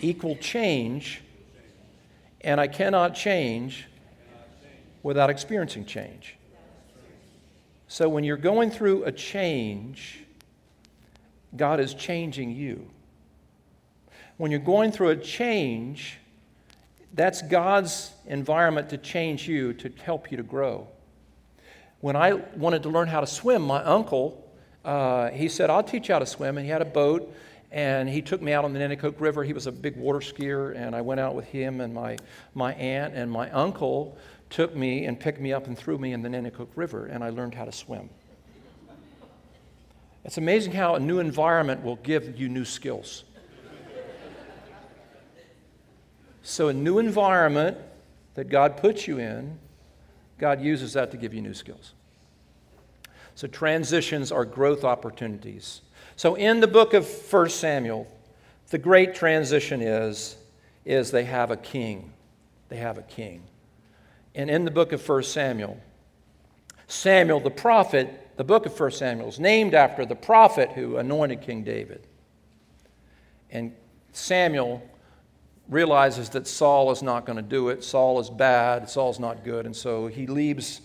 equal 0.00 0.36
change, 0.36 1.22
and 2.42 2.60
I 2.60 2.68
cannot 2.68 3.14
change 3.14 3.86
without 5.02 5.30
experiencing 5.30 5.84
change. 5.84 6.36
So 7.88 8.08
when 8.08 8.22
you're 8.22 8.36
going 8.36 8.70
through 8.70 9.04
a 9.04 9.12
change, 9.12 10.24
God 11.56 11.80
is 11.80 11.94
changing 11.94 12.52
you. 12.52 12.90
When 14.36 14.50
you're 14.50 14.60
going 14.60 14.92
through 14.92 15.08
a 15.08 15.16
change, 15.16 16.18
that's 17.14 17.42
God's 17.42 18.12
environment 18.26 18.90
to 18.90 18.98
change 18.98 19.48
you, 19.48 19.72
to 19.74 19.90
help 20.04 20.30
you 20.30 20.36
to 20.36 20.42
grow. 20.42 20.86
When 22.00 22.14
I 22.14 22.34
wanted 22.34 22.84
to 22.84 22.88
learn 22.90 23.08
how 23.08 23.20
to 23.20 23.26
swim, 23.26 23.62
my 23.62 23.82
uncle, 23.82 24.48
uh, 24.84 25.30
he 25.30 25.48
said, 25.48 25.68
I'll 25.68 25.82
teach 25.82 26.08
you 26.08 26.14
how 26.14 26.20
to 26.20 26.26
swim. 26.26 26.56
And 26.56 26.64
he 26.64 26.70
had 26.70 26.82
a 26.82 26.86
boat, 26.86 27.34
and 27.72 28.08
he 28.08 28.22
took 28.22 28.40
me 28.40 28.52
out 28.52 28.64
on 28.64 28.72
the 28.72 28.78
Nanticoke 28.78 29.20
River. 29.20 29.42
He 29.42 29.52
was 29.52 29.66
a 29.66 29.72
big 29.72 29.96
water 29.96 30.20
skier, 30.20 30.76
and 30.76 30.94
I 30.94 31.00
went 31.00 31.20
out 31.20 31.34
with 31.34 31.46
him 31.46 31.80
and 31.80 31.92
my, 31.92 32.16
my 32.54 32.72
aunt 32.74 33.14
and 33.14 33.30
my 33.30 33.50
uncle 33.50 34.16
took 34.48 34.74
me 34.74 35.04
and 35.04 35.18
picked 35.18 35.40
me 35.40 35.52
up 35.52 35.66
and 35.66 35.76
threw 35.76 35.98
me 35.98 36.12
in 36.12 36.22
the 36.22 36.28
Nanticoke 36.28 36.70
River, 36.76 37.06
and 37.06 37.22
I 37.22 37.30
learned 37.30 37.54
how 37.54 37.64
to 37.64 37.72
swim. 37.72 38.08
It's 40.24 40.38
amazing 40.38 40.72
how 40.72 40.94
a 40.94 41.00
new 41.00 41.18
environment 41.18 41.82
will 41.82 41.96
give 41.96 42.38
you 42.38 42.48
new 42.48 42.64
skills. 42.64 43.24
So, 46.42 46.68
a 46.68 46.72
new 46.72 46.98
environment 46.98 47.76
that 48.34 48.48
God 48.48 48.78
puts 48.78 49.06
you 49.06 49.18
in 49.18 49.58
God 50.38 50.60
uses 50.60 50.92
that 50.92 51.10
to 51.10 51.16
give 51.16 51.34
you 51.34 51.42
new 51.42 51.54
skills. 51.54 51.94
So 53.34 53.46
transitions 53.46 54.32
are 54.32 54.44
growth 54.44 54.84
opportunities. 54.84 55.82
So 56.16 56.34
in 56.34 56.60
the 56.60 56.66
book 56.66 56.94
of 56.94 57.06
1 57.06 57.50
Samuel, 57.50 58.06
the 58.70 58.78
great 58.78 59.14
transition 59.14 59.80
is, 59.80 60.36
is 60.84 61.10
they 61.10 61.24
have 61.24 61.50
a 61.50 61.56
king. 61.56 62.12
They 62.68 62.76
have 62.76 62.98
a 62.98 63.02
king. 63.02 63.42
And 64.34 64.50
in 64.50 64.64
the 64.64 64.70
book 64.70 64.92
of 64.92 65.06
1 65.06 65.22
Samuel, 65.22 65.80
Samuel 66.86 67.40
the 67.40 67.50
prophet, 67.50 68.36
the 68.36 68.44
book 68.44 68.66
of 68.66 68.78
1 68.78 68.90
Samuel 68.92 69.28
is 69.28 69.38
named 69.38 69.74
after 69.74 70.06
the 70.06 70.14
prophet 70.14 70.70
who 70.72 70.96
anointed 70.96 71.42
King 71.42 71.62
David. 71.62 72.06
And 73.50 73.72
Samuel 74.12 74.82
realizes 75.68 76.30
that 76.30 76.46
Saul 76.46 76.90
is 76.90 77.02
not 77.02 77.26
going 77.26 77.36
to 77.36 77.42
do 77.42 77.68
it. 77.68 77.84
Saul 77.84 78.18
is 78.20 78.30
bad. 78.30 78.88
Saul's 78.88 79.20
not 79.20 79.44
good. 79.44 79.66
And 79.66 79.76
so 79.76 80.06
he 80.06 80.26
leaves. 80.26 80.80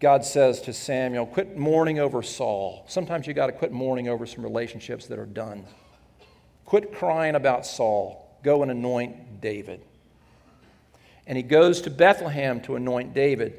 God 0.00 0.24
says 0.24 0.60
to 0.62 0.72
Samuel, 0.72 1.26
quit 1.26 1.56
mourning 1.56 1.98
over 1.98 2.22
Saul. 2.22 2.84
Sometimes 2.88 3.26
you 3.26 3.34
got 3.34 3.46
to 3.46 3.52
quit 3.52 3.72
mourning 3.72 4.08
over 4.08 4.26
some 4.26 4.42
relationships 4.42 5.06
that 5.06 5.18
are 5.18 5.26
done. 5.26 5.64
Quit 6.64 6.92
crying 6.94 7.34
about 7.34 7.66
Saul. 7.66 8.38
Go 8.42 8.62
and 8.62 8.70
anoint 8.70 9.40
David. 9.40 9.82
And 11.26 11.36
he 11.36 11.42
goes 11.42 11.82
to 11.82 11.90
Bethlehem 11.90 12.60
to 12.62 12.76
anoint 12.76 13.14
David. 13.14 13.54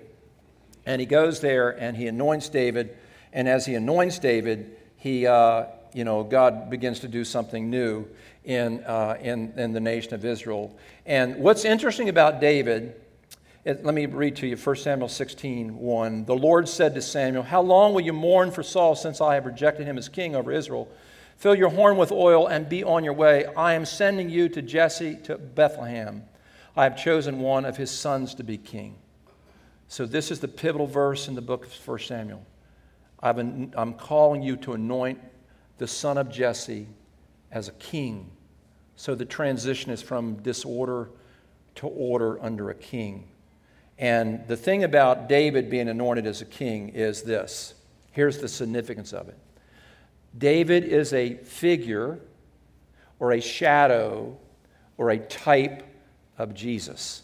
And 0.85 0.99
he 0.99 1.05
goes 1.05 1.39
there 1.39 1.69
and 1.69 1.95
he 1.95 2.07
anoints 2.07 2.49
David. 2.49 2.97
And 3.31 3.47
as 3.47 3.65
he 3.65 3.75
anoints 3.75 4.19
David, 4.19 4.75
he, 4.97 5.27
uh, 5.27 5.65
you 5.93 6.03
know, 6.03 6.23
God 6.23 6.69
begins 6.69 6.99
to 7.01 7.07
do 7.07 7.23
something 7.23 7.69
new 7.69 8.07
in, 8.43 8.83
uh, 8.85 9.17
in, 9.21 9.53
in 9.57 9.73
the 9.73 9.79
nation 9.79 10.13
of 10.13 10.25
Israel. 10.25 10.75
And 11.05 11.37
what's 11.37 11.65
interesting 11.65 12.09
about 12.09 12.39
David, 12.39 12.95
it, 13.65 13.85
let 13.85 13.93
me 13.93 14.05
read 14.05 14.35
to 14.37 14.47
you 14.47 14.55
1 14.55 14.75
Samuel 14.77 15.09
16 15.09 15.77
1. 15.77 16.25
The 16.25 16.35
Lord 16.35 16.67
said 16.67 16.95
to 16.95 17.01
Samuel, 17.01 17.43
How 17.43 17.61
long 17.61 17.93
will 17.93 18.01
you 18.01 18.13
mourn 18.13 18.51
for 18.51 18.63
Saul 18.63 18.95
since 18.95 19.21
I 19.21 19.35
have 19.35 19.45
rejected 19.45 19.85
him 19.85 19.97
as 19.97 20.09
king 20.09 20.35
over 20.35 20.51
Israel? 20.51 20.87
Fill 21.37 21.55
your 21.55 21.69
horn 21.69 21.97
with 21.97 22.11
oil 22.11 22.47
and 22.47 22.69
be 22.69 22.83
on 22.83 23.03
your 23.03 23.13
way. 23.13 23.45
I 23.57 23.73
am 23.73 23.85
sending 23.85 24.29
you 24.29 24.47
to 24.49 24.61
Jesse 24.61 25.17
to 25.23 25.37
Bethlehem. 25.37 26.23
I 26.75 26.83
have 26.83 26.95
chosen 26.95 27.39
one 27.39 27.65
of 27.65 27.77
his 27.77 27.91
sons 27.91 28.35
to 28.35 28.43
be 28.43 28.57
king. 28.57 28.95
So, 29.87 30.05
this 30.05 30.31
is 30.31 30.39
the 30.39 30.47
pivotal 30.47 30.87
verse 30.87 31.27
in 31.27 31.35
the 31.35 31.41
book 31.41 31.65
of 31.65 31.87
1 31.87 31.99
Samuel. 31.99 32.45
i 33.21 33.29
am 33.29 33.93
calling 33.95 34.41
you 34.41 34.55
to 34.57 34.73
anoint 34.73 35.19
the 35.81 35.87
son 35.87 36.15
of 36.19 36.29
Jesse 36.29 36.85
as 37.51 37.67
a 37.67 37.71
king. 37.71 38.29
So 38.97 39.15
the 39.15 39.25
transition 39.25 39.91
is 39.91 39.99
from 39.99 40.35
disorder 40.35 41.09
to 41.73 41.87
order 41.87 42.39
under 42.39 42.69
a 42.69 42.75
king. 42.75 43.27
And 43.97 44.47
the 44.47 44.55
thing 44.55 44.83
about 44.83 45.27
David 45.27 45.71
being 45.71 45.89
anointed 45.89 46.27
as 46.27 46.39
a 46.39 46.45
king 46.45 46.89
is 46.89 47.23
this 47.23 47.73
here's 48.11 48.37
the 48.37 48.47
significance 48.47 49.11
of 49.11 49.27
it 49.27 49.39
David 50.37 50.83
is 50.83 51.13
a 51.13 51.37
figure 51.37 52.19
or 53.17 53.31
a 53.31 53.41
shadow 53.41 54.37
or 54.97 55.09
a 55.09 55.17
type 55.17 55.81
of 56.37 56.53
Jesus. 56.53 57.23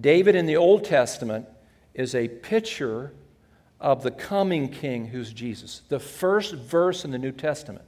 David 0.00 0.36
in 0.36 0.46
the 0.46 0.56
Old 0.56 0.84
Testament 0.84 1.46
is 1.92 2.14
a 2.14 2.28
picture 2.28 3.12
of 3.82 4.02
the 4.02 4.10
coming 4.10 4.70
king 4.70 5.08
who's 5.08 5.30
Jesus. 5.30 5.82
The 5.90 6.00
first 6.00 6.54
verse 6.54 7.04
in 7.04 7.10
the 7.10 7.18
New 7.18 7.32
Testament 7.32 7.84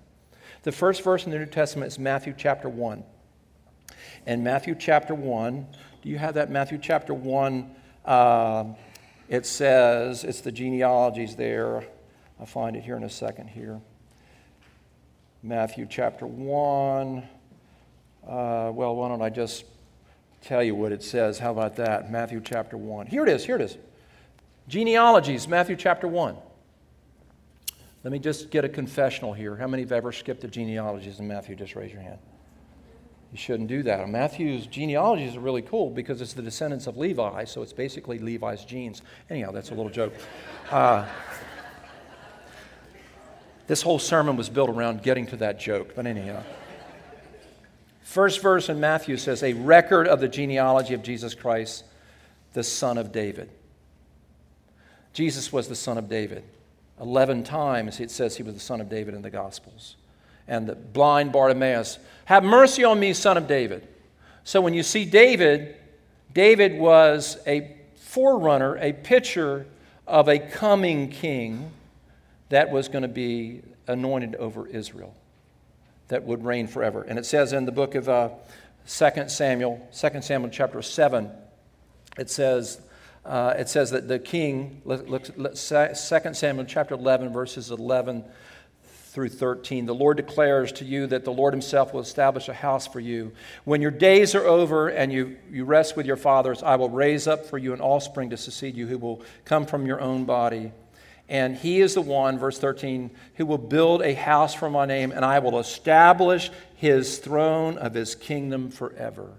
the 0.64 0.72
first 0.72 1.02
verse 1.02 1.26
in 1.26 1.30
the 1.30 1.38
New 1.38 1.46
Testament 1.46 1.92
is 1.92 1.98
Matthew 1.98 2.32
chapter 2.36 2.70
1. 2.70 3.04
And 4.24 4.42
Matthew 4.42 4.74
chapter 4.74 5.14
1, 5.14 5.66
do 6.02 6.08
you 6.08 6.16
have 6.16 6.34
that? 6.34 6.50
Matthew 6.50 6.78
chapter 6.78 7.12
1, 7.12 7.70
uh, 8.06 8.64
it 9.28 9.44
says, 9.44 10.24
it's 10.24 10.40
the 10.40 10.50
genealogies 10.50 11.36
there. 11.36 11.84
I'll 12.40 12.46
find 12.46 12.76
it 12.76 12.82
here 12.82 12.96
in 12.96 13.04
a 13.04 13.10
second 13.10 13.48
here. 13.48 13.78
Matthew 15.42 15.86
chapter 15.88 16.26
1. 16.26 17.18
Uh, 18.26 18.70
well, 18.72 18.96
why 18.96 19.08
don't 19.08 19.20
I 19.20 19.28
just 19.28 19.66
tell 20.40 20.62
you 20.62 20.74
what 20.74 20.92
it 20.92 21.02
says? 21.02 21.38
How 21.38 21.50
about 21.50 21.76
that? 21.76 22.10
Matthew 22.10 22.40
chapter 22.42 22.78
1. 22.78 23.08
Here 23.08 23.22
it 23.22 23.28
is, 23.28 23.44
here 23.44 23.56
it 23.56 23.62
is. 23.62 23.76
Genealogies, 24.66 25.46
Matthew 25.46 25.76
chapter 25.76 26.08
1. 26.08 26.36
Let 28.02 28.12
me 28.12 28.18
just 28.18 28.50
get 28.50 28.64
a 28.64 28.68
confessional 28.68 29.32
here. 29.32 29.56
How 29.56 29.66
many 29.66 29.82
have 29.82 29.92
ever 29.92 30.12
skipped 30.12 30.40
the 30.40 30.48
genealogies 30.48 31.20
in 31.20 31.28
Matthew? 31.28 31.56
Just 31.56 31.74
raise 31.74 31.92
your 31.92 32.02
hand. 32.02 32.18
You 33.32 33.38
shouldn't 33.38 33.68
do 33.68 33.82
that. 33.82 34.08
Matthew's 34.08 34.66
genealogies 34.66 35.36
are 35.36 35.40
really 35.40 35.62
cool 35.62 35.90
because 35.90 36.20
it's 36.20 36.34
the 36.34 36.42
descendants 36.42 36.86
of 36.86 36.96
Levi, 36.96 37.44
so 37.44 37.62
it's 37.62 37.72
basically 37.72 38.18
Levi's 38.18 38.64
genes. 38.64 39.02
Anyhow, 39.28 39.50
that's 39.50 39.70
a 39.70 39.74
little 39.74 39.90
joke. 39.90 40.14
Uh, 40.70 41.06
this 43.66 43.82
whole 43.82 43.98
sermon 43.98 44.36
was 44.36 44.48
built 44.48 44.70
around 44.70 45.02
getting 45.02 45.26
to 45.26 45.36
that 45.38 45.58
joke, 45.58 45.94
but 45.96 46.06
anyhow. 46.06 46.42
First 48.02 48.40
verse 48.40 48.68
in 48.68 48.78
Matthew 48.80 49.16
says, 49.16 49.42
A 49.42 49.54
record 49.54 50.06
of 50.06 50.20
the 50.20 50.28
genealogy 50.28 50.94
of 50.94 51.02
Jesus 51.02 51.34
Christ, 51.34 51.84
the 52.52 52.62
son 52.62 52.98
of 52.98 53.10
David. 53.12 53.50
Jesus 55.14 55.52
was 55.52 55.68
the 55.68 55.74
son 55.74 55.96
of 55.96 56.08
David. 56.08 56.44
Eleven 57.00 57.42
times 57.42 58.00
it 58.00 58.10
says 58.10 58.36
he 58.36 58.42
was 58.42 58.54
the 58.54 58.60
son 58.60 58.80
of 58.80 58.90
David 58.90 59.14
in 59.14 59.22
the 59.22 59.30
Gospels. 59.30 59.96
And 60.46 60.66
the 60.66 60.74
blind 60.74 61.32
Bartimaeus, 61.32 61.98
Have 62.26 62.44
mercy 62.44 62.84
on 62.84 63.00
me, 63.00 63.14
son 63.14 63.38
of 63.38 63.48
David. 63.48 63.88
So 64.42 64.60
when 64.60 64.74
you 64.74 64.82
see 64.82 65.06
David, 65.06 65.76
David 66.34 66.78
was 66.78 67.38
a 67.46 67.76
forerunner, 67.96 68.76
a 68.76 68.92
picture 68.92 69.66
of 70.06 70.28
a 70.28 70.38
coming 70.38 71.08
king 71.08 71.70
that 72.50 72.70
was 72.70 72.88
going 72.88 73.02
to 73.02 73.08
be 73.08 73.62
anointed 73.86 74.34
over 74.36 74.66
Israel, 74.66 75.14
that 76.08 76.24
would 76.24 76.44
reign 76.44 76.66
forever. 76.66 77.02
And 77.02 77.18
it 77.18 77.24
says 77.24 77.52
in 77.52 77.64
the 77.64 77.72
book 77.72 77.94
of 77.94 78.08
uh, 78.08 78.30
2 78.86 79.28
Samuel, 79.28 79.88
2 79.98 80.20
Samuel 80.20 80.50
chapter 80.50 80.82
7, 80.82 81.30
it 82.18 82.30
says, 82.30 82.80
uh, 83.24 83.54
it 83.56 83.68
says 83.68 83.90
that 83.90 84.06
the 84.06 84.18
king, 84.18 84.82
look, 84.84 85.08
look, 85.08 85.54
2 85.54 85.56
Samuel 85.94 86.64
chapter 86.66 86.94
11, 86.94 87.32
verses 87.32 87.70
11 87.70 88.24
through 89.14 89.28
13. 89.28 89.86
The 89.86 89.94
Lord 89.94 90.16
declares 90.16 90.72
to 90.72 90.84
you 90.84 91.06
that 91.06 91.24
the 91.24 91.32
Lord 91.32 91.54
Himself 91.54 91.94
will 91.94 92.00
establish 92.00 92.48
a 92.48 92.54
house 92.54 92.86
for 92.86 92.98
you. 92.98 93.32
When 93.64 93.80
your 93.80 93.92
days 93.92 94.34
are 94.34 94.44
over 94.44 94.88
and 94.88 95.12
you, 95.12 95.36
you 95.50 95.64
rest 95.64 95.96
with 95.96 96.04
your 96.04 96.16
fathers, 96.16 96.62
I 96.62 96.76
will 96.76 96.90
raise 96.90 97.28
up 97.28 97.46
for 97.46 97.56
you 97.56 97.72
an 97.72 97.80
offspring 97.80 98.30
to 98.30 98.36
succeed 98.36 98.76
you 98.76 98.88
who 98.88 98.98
will 98.98 99.22
come 99.44 99.66
from 99.66 99.86
your 99.86 100.00
own 100.00 100.24
body. 100.24 100.72
And 101.28 101.56
he 101.56 101.80
is 101.80 101.94
the 101.94 102.02
one, 102.02 102.38
verse 102.38 102.58
13, 102.58 103.10
who 103.36 103.46
will 103.46 103.56
build 103.56 104.02
a 104.02 104.14
house 104.14 104.52
for 104.52 104.68
my 104.68 104.84
name, 104.84 105.12
and 105.12 105.24
I 105.24 105.38
will 105.38 105.58
establish 105.58 106.50
his 106.74 107.18
throne 107.18 107.78
of 107.78 107.94
his 107.94 108.14
kingdom 108.14 108.70
forever. 108.70 109.30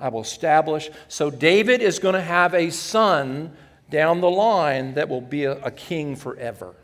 I 0.00 0.08
will 0.08 0.22
establish. 0.22 0.90
So 1.08 1.30
David 1.30 1.82
is 1.82 1.98
going 1.98 2.14
to 2.14 2.20
have 2.20 2.54
a 2.54 2.70
son 2.70 3.56
down 3.90 4.20
the 4.20 4.30
line 4.30 4.94
that 4.94 5.08
will 5.08 5.20
be 5.20 5.44
a, 5.44 5.52
a 5.62 5.70
king 5.70 6.16
forever. 6.16 6.74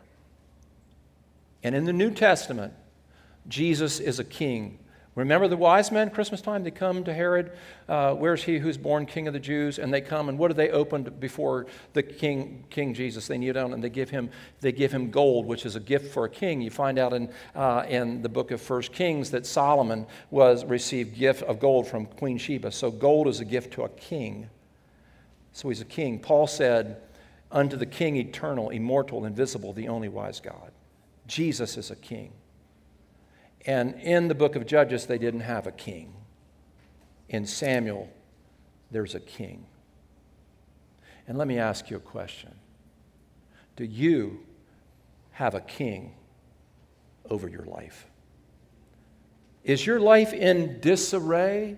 And 1.63 1.73
in 1.75 1.85
the 1.85 1.93
New 1.93 2.11
Testament, 2.11 2.73
Jesus 3.47 3.99
is 3.99 4.19
a 4.19 4.23
king 4.23 4.79
Remember 5.17 5.47
the 5.47 5.57
wise 5.57 5.91
men, 5.91 6.11
Christmas 6.11 6.41
time, 6.41 6.63
they 6.63 6.69
come 6.69 7.03
to 7.05 7.11
Herod, 7.11 7.51
uh, 7.89 8.13
where's 8.13 8.43
he 8.43 8.59
who's 8.59 8.77
born 8.77 9.07
king 9.07 9.27
of 9.27 9.33
the 9.33 9.39
Jews? 9.39 9.79
And 9.79 9.91
they 9.91 9.99
come, 9.99 10.29
and 10.29 10.37
what 10.37 10.49
do 10.49 10.53
they 10.53 10.69
open 10.69 11.01
before 11.19 11.65
the 11.93 12.03
king, 12.03 12.65
King 12.69 12.93
Jesus? 12.93 13.25
They 13.25 13.39
kneel 13.39 13.55
down 13.55 13.73
and 13.73 13.83
they 13.83 13.89
give 13.89 14.11
him, 14.11 14.29
they 14.61 14.71
give 14.71 14.91
him 14.91 15.09
gold, 15.09 15.47
which 15.47 15.65
is 15.65 15.75
a 15.75 15.79
gift 15.79 16.13
for 16.13 16.25
a 16.25 16.29
king. 16.29 16.61
You 16.61 16.69
find 16.69 16.99
out 16.99 17.13
in, 17.13 17.31
uh, 17.55 17.85
in 17.89 18.21
the 18.21 18.29
book 18.29 18.51
of 18.51 18.61
First 18.61 18.91
Kings 18.91 19.31
that 19.31 19.47
Solomon 19.47 20.05
was 20.29 20.63
received 20.63 21.15
gift 21.15 21.41
of 21.41 21.59
gold 21.59 21.87
from 21.87 22.05
Queen 22.05 22.37
Sheba. 22.37 22.71
So 22.71 22.91
gold 22.91 23.27
is 23.27 23.39
a 23.39 23.45
gift 23.45 23.73
to 23.73 23.85
a 23.85 23.89
king. 23.89 24.47
So 25.51 25.69
he's 25.69 25.81
a 25.81 25.85
king. 25.85 26.19
Paul 26.19 26.45
said, 26.45 27.01
unto 27.51 27.75
the 27.75 27.87
king 27.87 28.17
eternal, 28.17 28.69
immortal, 28.69 29.25
invisible, 29.25 29.73
the 29.73 29.87
only 29.87 30.09
wise 30.09 30.39
God. 30.39 30.71
Jesus 31.25 31.75
is 31.75 31.89
a 31.89 31.95
king. 31.95 32.33
And 33.67 33.95
in 33.95 34.29
the 34.29 34.35
book 34.35 34.55
of 34.55 34.65
Judges, 34.65 35.05
they 35.05 35.17
didn't 35.17 35.41
have 35.41 35.67
a 35.67 35.71
king. 35.71 36.13
In 37.27 37.45
Samuel, 37.45 38.09
there's 38.89 39.13
a 39.13 39.19
king. 39.19 39.65
And 41.27 41.37
let 41.37 41.49
me 41.49 41.59
ask 41.59 41.89
you 41.89 41.97
a 41.97 41.99
question 41.99 42.55
Do 43.75 43.83
you 43.83 44.39
have 45.31 45.53
a 45.53 45.61
king 45.61 46.15
over 47.29 47.49
your 47.49 47.65
life? 47.65 48.07
Is 49.65 49.85
your 49.85 49.99
life 49.99 50.31
in 50.31 50.79
disarray? 50.79 51.75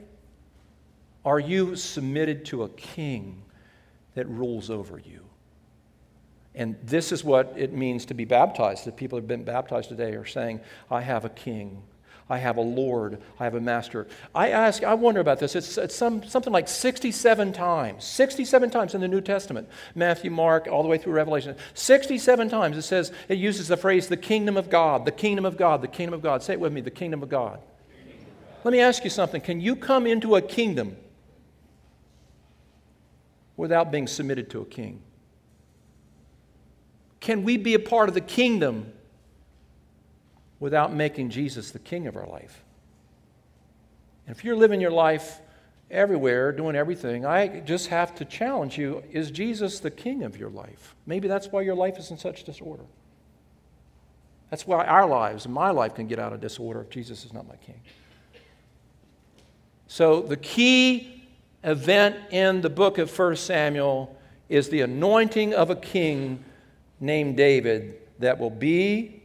Are 1.26 1.40
you 1.40 1.76
submitted 1.76 2.46
to 2.46 2.64
a 2.64 2.70
king 2.70 3.42
that 4.14 4.30
rules 4.30 4.70
over 4.70 5.00
you? 5.00 5.29
And 6.56 6.76
this 6.84 7.12
is 7.12 7.24
what 7.24 7.54
it 7.56 7.74
means 7.74 8.06
to 8.06 8.14
be 8.14 8.26
baptized. 8.26 8.86
The 8.86 8.92
people 8.92 9.18
who 9.18 9.22
have 9.22 9.28
been 9.28 9.44
baptized 9.44 9.90
today 9.90 10.14
are 10.14 10.26
saying, 10.26 10.62
I 10.90 11.02
have 11.02 11.26
a 11.26 11.30
king. 11.30 11.84
I 12.32 12.38
have 12.38 12.58
a 12.58 12.62
Lord. 12.62 13.20
I 13.40 13.44
have 13.44 13.56
a 13.56 13.62
master. 13.62 14.08
I 14.36 14.50
ask, 14.50 14.84
I 14.84 14.94
wonder 14.94 15.20
about 15.20 15.40
this. 15.40 15.56
It's, 15.56 15.78
it's 15.80 15.96
some, 15.96 16.24
something 16.24 16.54
like 16.54 16.68
67 16.68 17.54
times, 17.54 18.04
67 18.06 18.70
times 18.70 18.94
in 18.94 19.02
the 19.02 19.08
New 19.08 19.22
Testament, 19.22 19.68
Matthew, 19.96 20.30
Mark, 20.30 20.68
all 20.68 20.84
the 20.84 20.90
way 20.90 21.00
through 21.00 21.14
Revelation. 21.14 21.56
67 21.74 22.50
times 22.50 22.78
it 22.78 22.84
says, 22.84 23.12
it 23.28 23.40
uses 23.40 23.68
the 23.68 23.78
phrase, 23.78 24.08
the 24.08 24.18
kingdom 24.18 24.58
of 24.58 24.70
God, 24.70 25.06
the 25.06 25.12
kingdom 25.12 25.44
of 25.44 25.58
God, 25.58 25.82
the 25.82 25.88
kingdom 25.88 26.14
of 26.14 26.22
God. 26.22 26.44
Say 26.44 26.54
it 26.54 26.60
with 26.60 26.72
me, 26.72 26.82
the 26.82 26.92
kingdom 26.92 27.24
of 27.24 27.30
God. 27.30 27.62
Kingdom 27.98 28.20
of 28.20 28.48
God. 28.48 28.66
Let 28.66 28.72
me 28.74 28.80
ask 28.80 29.04
you 29.04 29.10
something. 29.10 29.42
Can 29.42 29.60
you 29.60 29.76
come 29.76 30.06
into 30.06 30.36
a 30.36 30.42
kingdom 30.42 30.98
without 33.58 33.92
being 33.92 34.06
submitted 34.06 34.52
to 34.52 34.62
a 34.62 34.66
king? 34.66 35.02
Can 37.20 37.44
we 37.44 37.58
be 37.58 37.74
a 37.74 37.80
part 37.80 38.10
of 38.10 38.16
the 38.16 38.22
kingdom 38.22 38.92
without 40.60 40.94
making 40.94 41.30
Jesus 41.30 41.72
the 41.72 41.80
king 41.80 42.08
of 42.08 42.16
our 42.16 42.28
life? 42.28 42.64
And 44.26 44.36
if 44.36 44.44
you're 44.44 44.56
living 44.56 44.80
your 44.80 44.92
life 44.92 45.42
everywhere, 45.92 46.52
doing 46.52 46.76
everything, 46.76 47.26
I 47.26 47.62
just 47.62 47.88
have 47.88 48.16
to 48.16 48.26
challenge 48.26 48.78
you 48.78 49.04
is 49.12 49.32
Jesus 49.32 49.80
the 49.80 49.92
king 49.92 50.24
of 50.24 50.38
your 50.38 50.50
life? 50.50 50.96
Maybe 51.06 51.28
that's 51.28 51.48
why 51.48 51.62
your 51.62 51.76
life 51.76 51.98
is 51.98 52.12
in 52.12 52.18
such 52.18 52.44
disorder. 52.44 52.84
That's 54.50 54.66
why 54.66 54.86
our 54.86 55.08
lives 55.08 55.48
my 55.48 55.72
life 55.72 55.96
can 55.96 56.08
get 56.08 56.20
out 56.20 56.34
of 56.34 56.42
disorder 56.42 56.82
if 56.82 56.90
Jesus 56.90 57.26
is 57.26 57.34
not 57.34 57.48
my 57.48 57.56
king. 57.58 57.82
So, 59.88 60.22
the 60.22 60.38
key 60.38 61.24
event 61.64 62.16
in 62.32 62.62
the 62.62 62.70
book 62.70 63.00
of 63.00 63.18
1 63.18 63.36
Samuel 63.36 64.16
is 64.48 64.70
the 64.70 64.82
anointing 64.82 65.54
of 65.54 65.70
a 65.70 65.76
king 65.76 66.44
named 67.00 67.38
David 67.38 67.96
that 68.20 68.38
will 68.38 68.50
be 68.50 69.22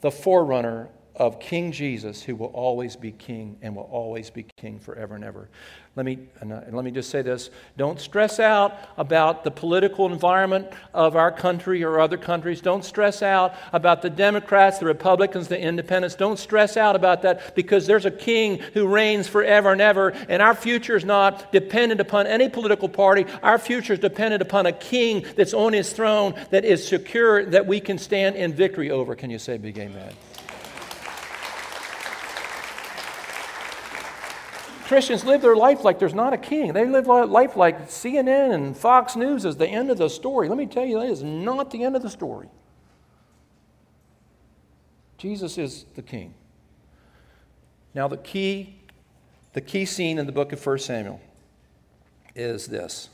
the 0.00 0.10
forerunner 0.10 0.88
of 1.16 1.38
King 1.38 1.70
Jesus, 1.70 2.22
who 2.22 2.34
will 2.34 2.48
always 2.48 2.96
be 2.96 3.12
king 3.12 3.56
and 3.62 3.76
will 3.76 3.84
always 3.84 4.30
be 4.30 4.44
king 4.56 4.78
forever 4.80 5.14
and 5.14 5.24
ever. 5.24 5.48
Let 5.96 6.06
me, 6.06 6.18
uh, 6.42 6.46
and 6.46 6.74
let 6.74 6.84
me 6.84 6.90
just 6.90 7.08
say 7.08 7.22
this 7.22 7.50
don't 7.76 8.00
stress 8.00 8.40
out 8.40 8.76
about 8.96 9.44
the 9.44 9.50
political 9.52 10.10
environment 10.10 10.66
of 10.92 11.14
our 11.14 11.30
country 11.30 11.84
or 11.84 12.00
other 12.00 12.16
countries. 12.16 12.60
Don't 12.60 12.84
stress 12.84 13.22
out 13.22 13.54
about 13.72 14.02
the 14.02 14.10
Democrats, 14.10 14.78
the 14.78 14.86
Republicans, 14.86 15.46
the 15.46 15.60
independents. 15.60 16.16
Don't 16.16 16.38
stress 16.38 16.76
out 16.76 16.96
about 16.96 17.22
that 17.22 17.54
because 17.54 17.86
there's 17.86 18.06
a 18.06 18.10
king 18.10 18.58
who 18.72 18.88
reigns 18.88 19.28
forever 19.28 19.70
and 19.70 19.80
ever, 19.80 20.10
and 20.28 20.42
our 20.42 20.54
future 20.54 20.96
is 20.96 21.04
not 21.04 21.52
dependent 21.52 22.00
upon 22.00 22.26
any 22.26 22.48
political 22.48 22.88
party. 22.88 23.24
Our 23.42 23.58
future 23.58 23.92
is 23.92 24.00
dependent 24.00 24.42
upon 24.42 24.66
a 24.66 24.72
king 24.72 25.24
that's 25.36 25.54
on 25.54 25.72
his 25.72 25.92
throne 25.92 26.34
that 26.50 26.64
is 26.64 26.86
secure, 26.86 27.44
that 27.46 27.68
we 27.68 27.78
can 27.78 27.98
stand 27.98 28.34
in 28.34 28.52
victory 28.52 28.90
over. 28.90 29.14
Can 29.14 29.30
you 29.30 29.38
say 29.38 29.58
big 29.58 29.78
amen? 29.78 30.12
Christians 34.84 35.24
live 35.24 35.40
their 35.40 35.56
life 35.56 35.82
like 35.82 35.98
there's 35.98 36.14
not 36.14 36.34
a 36.34 36.38
king. 36.38 36.74
They 36.74 36.84
live 36.84 37.06
life 37.06 37.56
like 37.56 37.88
CNN 37.88 38.52
and 38.52 38.76
Fox 38.76 39.16
News 39.16 39.46
is 39.46 39.56
the 39.56 39.66
end 39.66 39.90
of 39.90 39.96
the 39.96 40.10
story. 40.10 40.48
Let 40.48 40.58
me 40.58 40.66
tell 40.66 40.84
you, 40.84 41.00
that 41.00 41.08
is 41.08 41.22
not 41.22 41.70
the 41.70 41.82
end 41.84 41.96
of 41.96 42.02
the 42.02 42.10
story. 42.10 42.48
Jesus 45.16 45.56
is 45.56 45.86
the 45.94 46.02
king. 46.02 46.34
Now, 47.94 48.08
the 48.08 48.18
key, 48.18 48.76
the 49.54 49.62
key 49.62 49.86
scene 49.86 50.18
in 50.18 50.26
the 50.26 50.32
book 50.32 50.52
of 50.52 50.64
1 50.64 50.78
Samuel 50.80 51.20
is 52.34 52.66
this 52.66 53.08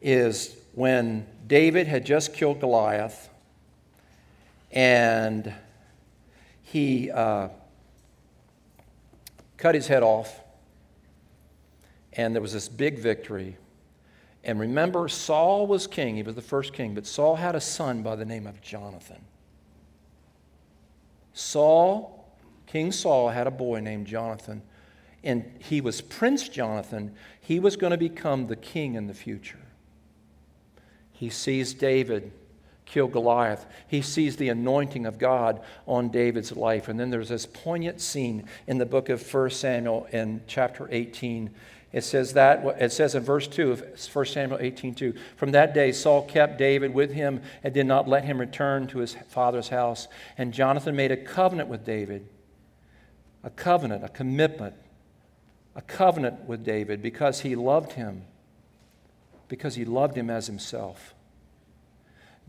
is 0.00 0.56
when 0.74 1.26
David 1.48 1.88
had 1.88 2.06
just 2.06 2.32
killed 2.32 2.60
Goliath 2.60 3.28
and 4.70 5.52
he 6.62 7.10
uh, 7.10 7.48
cut 9.56 9.74
his 9.74 9.88
head 9.88 10.04
off 10.04 10.40
and 12.18 12.34
there 12.34 12.42
was 12.42 12.52
this 12.52 12.68
big 12.68 12.98
victory. 12.98 13.56
And 14.44 14.58
remember, 14.60 15.08
Saul 15.08 15.66
was 15.66 15.86
king. 15.86 16.16
He 16.16 16.22
was 16.22 16.34
the 16.34 16.42
first 16.42 16.72
king, 16.72 16.94
but 16.94 17.06
Saul 17.06 17.36
had 17.36 17.54
a 17.54 17.60
son 17.60 18.02
by 18.02 18.16
the 18.16 18.24
name 18.24 18.46
of 18.46 18.60
Jonathan. 18.60 19.24
Saul, 21.32 22.28
King 22.66 22.90
Saul, 22.90 23.28
had 23.28 23.46
a 23.46 23.52
boy 23.52 23.80
named 23.80 24.08
Jonathan, 24.08 24.62
and 25.22 25.44
he 25.60 25.80
was 25.80 26.00
Prince 26.00 26.48
Jonathan. 26.48 27.14
He 27.40 27.60
was 27.60 27.76
going 27.76 27.92
to 27.92 27.96
become 27.96 28.48
the 28.48 28.56
king 28.56 28.94
in 28.94 29.06
the 29.06 29.14
future. 29.14 29.58
He 31.12 31.30
sees 31.30 31.72
David 31.72 32.32
kill 32.84 33.06
Goliath. 33.06 33.66
He 33.86 34.02
sees 34.02 34.36
the 34.36 34.48
anointing 34.48 35.06
of 35.06 35.18
God 35.18 35.60
on 35.86 36.08
David's 36.08 36.56
life. 36.56 36.88
And 36.88 36.98
then 36.98 37.10
there's 37.10 37.28
this 37.28 37.46
poignant 37.46 38.00
scene 38.00 38.48
in 38.66 38.78
the 38.78 38.86
book 38.86 39.08
of 39.08 39.22
1 39.34 39.50
Samuel 39.50 40.08
in 40.10 40.40
chapter 40.46 40.88
18. 40.90 41.50
It 41.90 42.04
says 42.04 42.34
that 42.34 42.64
it 42.80 42.92
says 42.92 43.14
in 43.14 43.22
verse 43.22 43.48
2 43.48 43.72
of 43.72 43.80
1 44.12 44.24
Samuel 44.26 44.58
18:2, 44.60 45.16
from 45.36 45.52
that 45.52 45.72
day 45.72 45.90
Saul 45.92 46.22
kept 46.22 46.58
David 46.58 46.92
with 46.92 47.12
him 47.12 47.40
and 47.62 47.72
did 47.72 47.86
not 47.86 48.06
let 48.06 48.24
him 48.24 48.38
return 48.38 48.86
to 48.88 48.98
his 48.98 49.14
father's 49.28 49.68
house. 49.68 50.06
And 50.36 50.52
Jonathan 50.52 50.94
made 50.94 51.10
a 51.10 51.16
covenant 51.16 51.68
with 51.68 51.86
David. 51.86 52.28
A 53.42 53.50
covenant, 53.50 54.04
a 54.04 54.08
commitment, 54.08 54.74
a 55.74 55.80
covenant 55.80 56.44
with 56.46 56.64
David 56.64 57.00
because 57.00 57.40
he 57.40 57.56
loved 57.56 57.92
him. 57.92 58.24
Because 59.46 59.76
he 59.76 59.86
loved 59.86 60.16
him 60.16 60.28
as 60.28 60.46
himself. 60.46 61.14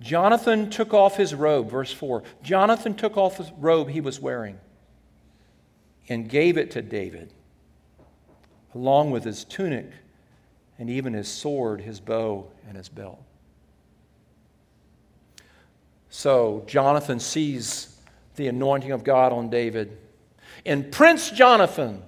Jonathan 0.02 0.70
took 0.70 0.94
off 0.94 1.18
his 1.18 1.34
robe, 1.36 1.70
verse 1.70 1.92
4. 1.92 2.24
Jonathan 2.42 2.94
took 2.94 3.18
off 3.18 3.38
the 3.38 3.50
robe 3.58 3.90
he 3.90 4.02
was 4.02 4.20
wearing 4.20 4.60
and 6.10 6.28
gave 6.28 6.58
it 6.58 6.72
to 6.72 6.82
David, 6.82 7.34
along 8.74 9.12
with 9.12 9.24
his 9.24 9.44
tunic 9.44 9.90
and 10.78 10.90
even 10.90 11.14
his 11.14 11.28
sword, 11.28 11.82
his 11.82 12.00
bow, 12.00 12.48
and 12.68 12.78
his 12.78 12.90
belt. 12.90 13.22
So 16.10 16.64
Jonathan 16.68 17.20
sees 17.20 17.96
the 18.36 18.48
anointing 18.48 18.92
of 18.92 19.04
God 19.04 19.34
on 19.34 19.50
David. 19.50 19.98
And 20.66 20.92
Prince 20.92 21.30
Jonathan, 21.30 22.02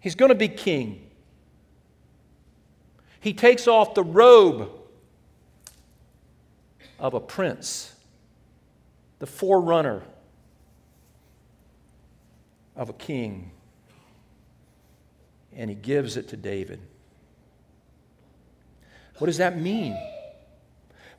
he's 0.00 0.14
going 0.14 0.30
to 0.30 0.34
be 0.36 0.48
king. 0.48 1.10
He 3.20 3.32
takes 3.32 3.68
off 3.68 3.94
the 3.94 4.02
robe 4.02 4.70
of 6.98 7.14
a 7.14 7.20
prince, 7.20 7.94
the 9.18 9.26
forerunner 9.26 10.02
of 12.76 12.88
a 12.88 12.92
king, 12.92 13.50
and 15.56 15.70
he 15.70 15.76
gives 15.76 16.16
it 16.16 16.28
to 16.28 16.36
David. 16.36 16.80
What 19.18 19.26
does 19.26 19.38
that 19.38 19.58
mean? 19.58 19.96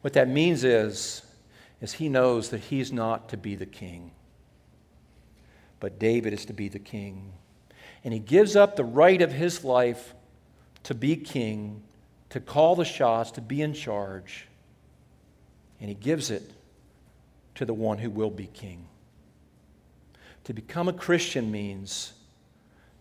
What 0.02 0.14
that 0.14 0.28
means 0.28 0.64
is, 0.64 1.22
is 1.82 1.94
he 1.94 2.10
knows 2.10 2.50
that 2.50 2.60
he's 2.60 2.92
not 2.92 3.30
to 3.30 3.38
be 3.38 3.56
the 3.56 3.66
king, 3.66 4.12
but 5.80 6.00
David 6.00 6.34
is 6.34 6.46
to 6.46 6.54
be 6.54 6.68
the 6.68 6.80
king. 6.80 7.34
And 8.04 8.14
he 8.14 8.20
gives 8.20 8.56
up 8.56 8.76
the 8.76 8.84
right 8.84 9.22
of 9.22 9.32
his 9.32 9.64
life 9.64 10.14
to 10.84 10.94
be 10.94 11.16
king, 11.16 11.84
to 12.30 12.40
call 12.40 12.76
the 12.76 12.86
shots, 12.86 13.32
to 13.32 13.42
be 13.42 13.62
in 13.62 13.74
charge 13.74 14.48
and 15.84 15.90
he 15.90 15.96
gives 15.96 16.32
it 16.32 16.50
to 17.56 17.66
the 17.66 17.74
one 17.74 17.98
who 17.98 18.10
will 18.10 18.30
be 18.30 18.48
king. 18.48 18.88
To 20.46 20.54
become 20.54 20.88
a 20.88 20.94
Christian 20.94 21.52
means 21.52 22.14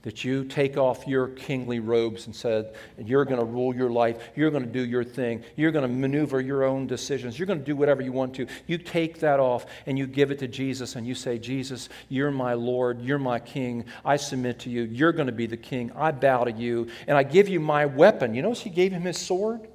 that 0.03 0.25
you 0.25 0.45
take 0.45 0.77
off 0.77 1.07
your 1.07 1.29
kingly 1.29 1.79
robes 1.79 2.27
and 2.27 2.35
said, 2.35 2.75
You're 2.99 3.25
going 3.25 3.38
to 3.38 3.47
rule 3.47 3.75
your 3.75 3.91
life. 3.91 4.31
You're 4.35 4.51
going 4.51 4.65
to 4.65 4.69
do 4.69 4.85
your 4.85 5.05
thing. 5.05 5.45
You're 5.57 5.71
going 5.71 5.88
to 5.88 5.95
maneuver 5.95 6.41
your 6.41 6.65
own 6.65 6.87
decisions. 6.87 7.38
You're 7.38 7.47
going 7.47 7.61
to 7.61 7.65
do 7.65 7.77
whatever 7.77 8.03
you 8.03 8.12
want 8.12 8.35
to. 8.35 8.47
You 8.67 8.79
take 8.79 9.21
that 9.21 9.38
off 9.38 9.67
and 9.87 9.97
you 9.97 10.07
give 10.07 10.31
it 10.31 10.41
to 10.41 10.49
Jesus 10.49 10.97
and 10.97 11.07
you 11.07 11.15
say, 11.15 11.38
Jesus, 11.38 11.88
you're 12.09 12.33
my 12.33 12.55
Lord. 12.55 13.01
You're 13.01 13.19
my 13.19 13.38
king. 13.38 13.85
I 14.05 14.17
submit 14.17 14.59
to 14.61 14.71
you. 14.71 14.83
You're 14.83 15.12
going 15.12 15.27
to 15.27 15.33
be 15.33 15.47
the 15.47 15.57
king. 15.57 15.93
I 15.95 16.11
bow 16.11 16.45
to 16.45 16.53
you. 16.53 16.88
And 17.07 17.17
I 17.17 17.23
give 17.23 17.49
you 17.49 17.61
my 17.61 17.87
weapon. 17.87 18.35
You 18.35 18.43
notice 18.43 18.62
he 18.62 18.71
gave 18.71 18.93
him 18.93 19.03
his 19.03 19.19
sword? 19.19 19.69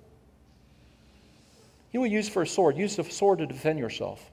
You 1.94 2.02
will 2.02 2.08
use 2.08 2.28
for 2.28 2.42
a 2.42 2.48
sword. 2.48 2.78
Use 2.78 2.98
the 2.98 3.04
sword 3.06 3.40
to 3.40 3.46
defend 3.46 3.80
yourself. 3.80 4.30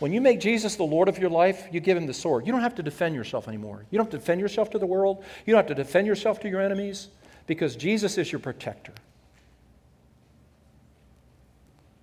When 0.00 0.14
you 0.14 0.20
make 0.22 0.40
Jesus 0.40 0.76
the 0.76 0.82
Lord 0.82 1.08
of 1.08 1.18
your 1.18 1.28
life, 1.28 1.68
you 1.70 1.78
give 1.78 1.96
him 1.96 2.06
the 2.06 2.14
sword. 2.14 2.46
You 2.46 2.52
don't 2.52 2.62
have 2.62 2.74
to 2.76 2.82
defend 2.82 3.14
yourself 3.14 3.46
anymore. 3.46 3.84
You 3.90 3.98
don't 3.98 4.06
have 4.06 4.12
to 4.12 4.18
defend 4.18 4.40
yourself 4.40 4.70
to 4.70 4.78
the 4.78 4.86
world. 4.86 5.22
You 5.44 5.52
don't 5.52 5.58
have 5.58 5.76
to 5.76 5.82
defend 5.82 6.06
yourself 6.06 6.40
to 6.40 6.48
your 6.48 6.62
enemies 6.62 7.08
because 7.46 7.76
Jesus 7.76 8.16
is 8.16 8.32
your 8.32 8.38
protector. 8.38 8.94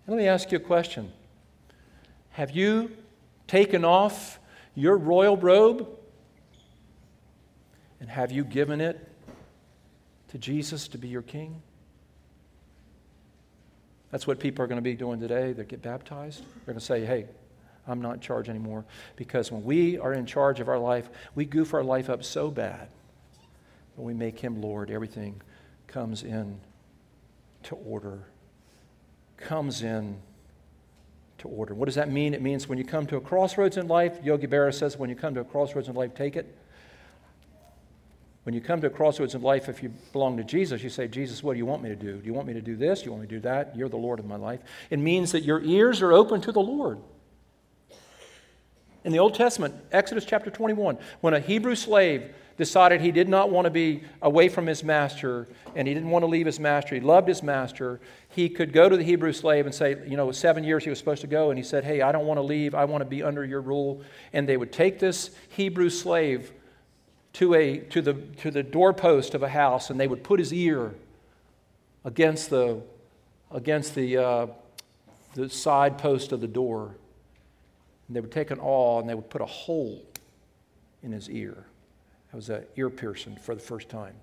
And 0.05 0.15
let 0.15 0.21
me 0.21 0.27
ask 0.27 0.51
you 0.51 0.57
a 0.57 0.61
question 0.61 1.11
Have 2.31 2.51
you 2.51 2.91
taken 3.47 3.83
off 3.83 4.39
your 4.75 4.95
royal 4.95 5.35
robe 5.35 5.87
and 7.99 8.09
have 8.11 8.31
you 8.31 8.43
given 8.43 8.79
it 8.79 9.09
to 10.27 10.37
Jesus 10.37 10.87
to 10.89 10.99
be 10.99 11.07
your 11.07 11.23
king? 11.23 11.63
That's 14.11 14.27
what 14.27 14.39
people 14.39 14.63
are 14.63 14.67
going 14.67 14.77
to 14.77 14.83
be 14.83 14.93
doing 14.93 15.19
today. 15.19 15.51
They 15.51 15.63
get 15.63 15.81
baptized. 15.81 16.41
They're 16.41 16.73
going 16.73 16.79
to 16.79 16.85
say, 16.85 17.03
hey, 17.03 17.25
I'm 17.87 18.01
not 18.01 18.15
in 18.15 18.19
charge 18.19 18.49
anymore. 18.49 18.85
Because 19.15 19.51
when 19.51 19.63
we 19.63 19.97
are 19.97 20.13
in 20.13 20.25
charge 20.25 20.59
of 20.59 20.67
our 20.67 20.79
life, 20.79 21.09
we 21.35 21.45
goof 21.45 21.73
our 21.73 21.83
life 21.83 22.09
up 22.09 22.23
so 22.23 22.51
bad. 22.51 22.89
When 23.95 24.05
we 24.05 24.13
make 24.13 24.39
Him 24.39 24.61
Lord, 24.61 24.91
everything 24.91 25.41
comes 25.87 26.23
in 26.23 26.59
to 27.63 27.75
order. 27.75 28.19
Comes 29.37 29.81
in 29.81 30.17
to 31.39 31.47
order. 31.47 31.73
What 31.73 31.85
does 31.85 31.95
that 31.95 32.11
mean? 32.11 32.33
It 32.33 32.41
means 32.41 32.67
when 32.67 32.77
you 32.77 32.83
come 32.83 33.05
to 33.07 33.17
a 33.17 33.21
crossroads 33.21 33.77
in 33.77 33.87
life, 33.87 34.19
Yogi 34.23 34.47
Berra 34.47 34.73
says, 34.73 34.97
when 34.97 35.09
you 35.09 35.15
come 35.15 35.33
to 35.35 35.41
a 35.41 35.45
crossroads 35.45 35.87
in 35.87 35.95
life, 35.95 36.13
take 36.15 36.35
it. 36.35 36.57
When 38.43 38.53
you 38.53 38.61
come 38.61 38.79
to 38.81 38.87
a 38.87 38.89
crossroads 38.89 39.35
in 39.35 39.41
life, 39.41 39.67
if 39.67 39.83
you 39.83 39.89
belong 40.13 40.37
to 40.37 40.43
Jesus, 40.43 40.81
you 40.81 40.89
say, 40.89 41.07
Jesus, 41.07 41.43
what 41.43 41.53
do 41.53 41.57
you 41.57 41.65
want 41.65 41.83
me 41.83 41.89
to 41.89 41.95
do? 41.95 42.17
Do 42.17 42.25
you 42.25 42.33
want 42.33 42.47
me 42.47 42.53
to 42.53 42.61
do 42.61 42.77
this? 42.77 42.99
Do 42.99 43.05
you 43.05 43.11
want 43.11 43.23
me 43.23 43.27
to 43.27 43.35
do 43.35 43.41
that? 43.41 43.75
You're 43.75 43.89
the 43.89 43.97
Lord 43.97 44.19
of 44.19 44.25
my 44.25 44.37
life. 44.37 44.61
It 44.89 44.99
means 44.99 45.33
that 45.33 45.43
your 45.43 45.61
ears 45.61 46.01
are 46.01 46.13
open 46.13 46.39
to 46.41 46.51
the 46.51 46.61
Lord. 46.61 46.99
In 49.07 49.13
the 49.13 49.19
Old 49.19 49.35
Testament, 49.35 49.73
Exodus 49.93 50.25
chapter 50.25 50.51
21, 50.51 50.97
when 51.21 51.33
a 51.33 51.39
Hebrew 51.39 51.75
slave 51.75 52.29
decided 52.57 52.99
he 52.99 53.13
did 53.13 53.29
not 53.29 53.49
want 53.49 53.63
to 53.63 53.71
be 53.71 54.03
away 54.21 54.49
from 54.49 54.67
his 54.67 54.83
master 54.83 55.47
and 55.77 55.87
he 55.87 55.93
didn't 55.93 56.09
want 56.09 56.23
to 56.23 56.27
leave 56.27 56.45
his 56.45 56.59
master, 56.59 56.93
he 56.93 56.99
loved 56.99 57.29
his 57.29 57.41
master, 57.41 58.01
he 58.27 58.49
could 58.49 58.73
go 58.73 58.89
to 58.89 58.97
the 58.97 59.05
Hebrew 59.05 59.31
slave 59.31 59.65
and 59.65 59.73
say, 59.73 59.95
you 60.05 60.17
know, 60.17 60.29
seven 60.33 60.65
years 60.65 60.83
he 60.83 60.89
was 60.89 60.99
supposed 60.99 61.21
to 61.21 61.27
go, 61.27 61.51
and 61.51 61.57
he 61.57 61.63
said, 61.63 61.85
hey, 61.85 62.01
I 62.01 62.11
don't 62.11 62.25
want 62.25 62.37
to 62.37 62.41
leave, 62.41 62.75
I 62.75 62.83
want 62.83 62.99
to 62.99 63.05
be 63.05 63.23
under 63.23 63.45
your 63.45 63.61
rule. 63.61 64.01
And 64.33 64.45
they 64.45 64.57
would 64.57 64.73
take 64.73 64.99
this 64.99 65.31
Hebrew 65.51 65.89
slave 65.89 66.51
to, 67.31 67.53
a, 67.53 67.77
to, 67.77 68.01
the, 68.01 68.13
to 68.41 68.51
the 68.51 68.61
doorpost 68.61 69.33
of 69.33 69.41
a 69.41 69.47
house 69.47 69.89
and 69.89 69.97
they 69.97 70.09
would 70.09 70.25
put 70.25 70.37
his 70.37 70.53
ear 70.53 70.95
against 72.03 72.49
the, 72.49 72.81
against 73.51 73.95
the, 73.95 74.17
uh, 74.17 74.47
the 75.33 75.47
side 75.49 75.97
post 75.97 76.33
of 76.33 76.41
the 76.41 76.47
door. 76.47 76.97
And 78.07 78.15
they 78.15 78.21
would 78.21 78.31
take 78.31 78.51
an 78.51 78.59
awl 78.59 78.99
and 78.99 79.09
they 79.09 79.15
would 79.15 79.29
put 79.29 79.41
a 79.41 79.45
hole 79.45 80.03
in 81.03 81.11
his 81.11 81.29
ear. 81.29 81.65
That 82.31 82.35
was 82.35 82.49
an 82.49 82.65
ear 82.75 82.89
piercing 82.89 83.35
for 83.37 83.55
the 83.55 83.61
first 83.61 83.89
time. 83.89 84.15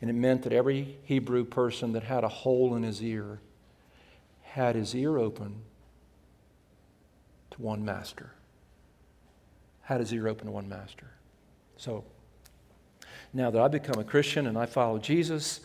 And 0.00 0.10
it 0.10 0.14
meant 0.14 0.42
that 0.42 0.52
every 0.52 0.98
Hebrew 1.04 1.44
person 1.44 1.92
that 1.92 2.02
had 2.02 2.24
a 2.24 2.28
hole 2.28 2.74
in 2.74 2.82
his 2.82 3.02
ear 3.02 3.40
had 4.42 4.74
his 4.74 4.94
ear 4.94 5.16
open 5.16 5.62
to 7.52 7.62
one 7.62 7.84
master. 7.84 8.32
Had 9.82 10.00
his 10.00 10.12
ear 10.12 10.26
open 10.28 10.46
to 10.46 10.52
one 10.52 10.68
master. 10.68 11.06
So 11.76 12.04
now 13.32 13.50
that 13.50 13.62
I've 13.62 13.70
become 13.70 13.98
a 13.98 14.04
Christian 14.04 14.46
and 14.46 14.58
I 14.58 14.66
follow 14.66 14.98
Jesus, 14.98 15.60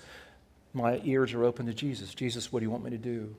my 0.74 1.02
ears 1.04 1.34
are 1.34 1.44
open 1.44 1.66
to 1.66 1.74
Jesus. 1.74 2.14
Jesus, 2.14 2.52
what 2.52 2.60
do 2.60 2.66
you 2.66 2.70
want 2.70 2.84
me 2.84 2.92
to 2.92 2.98
do? 2.98 3.36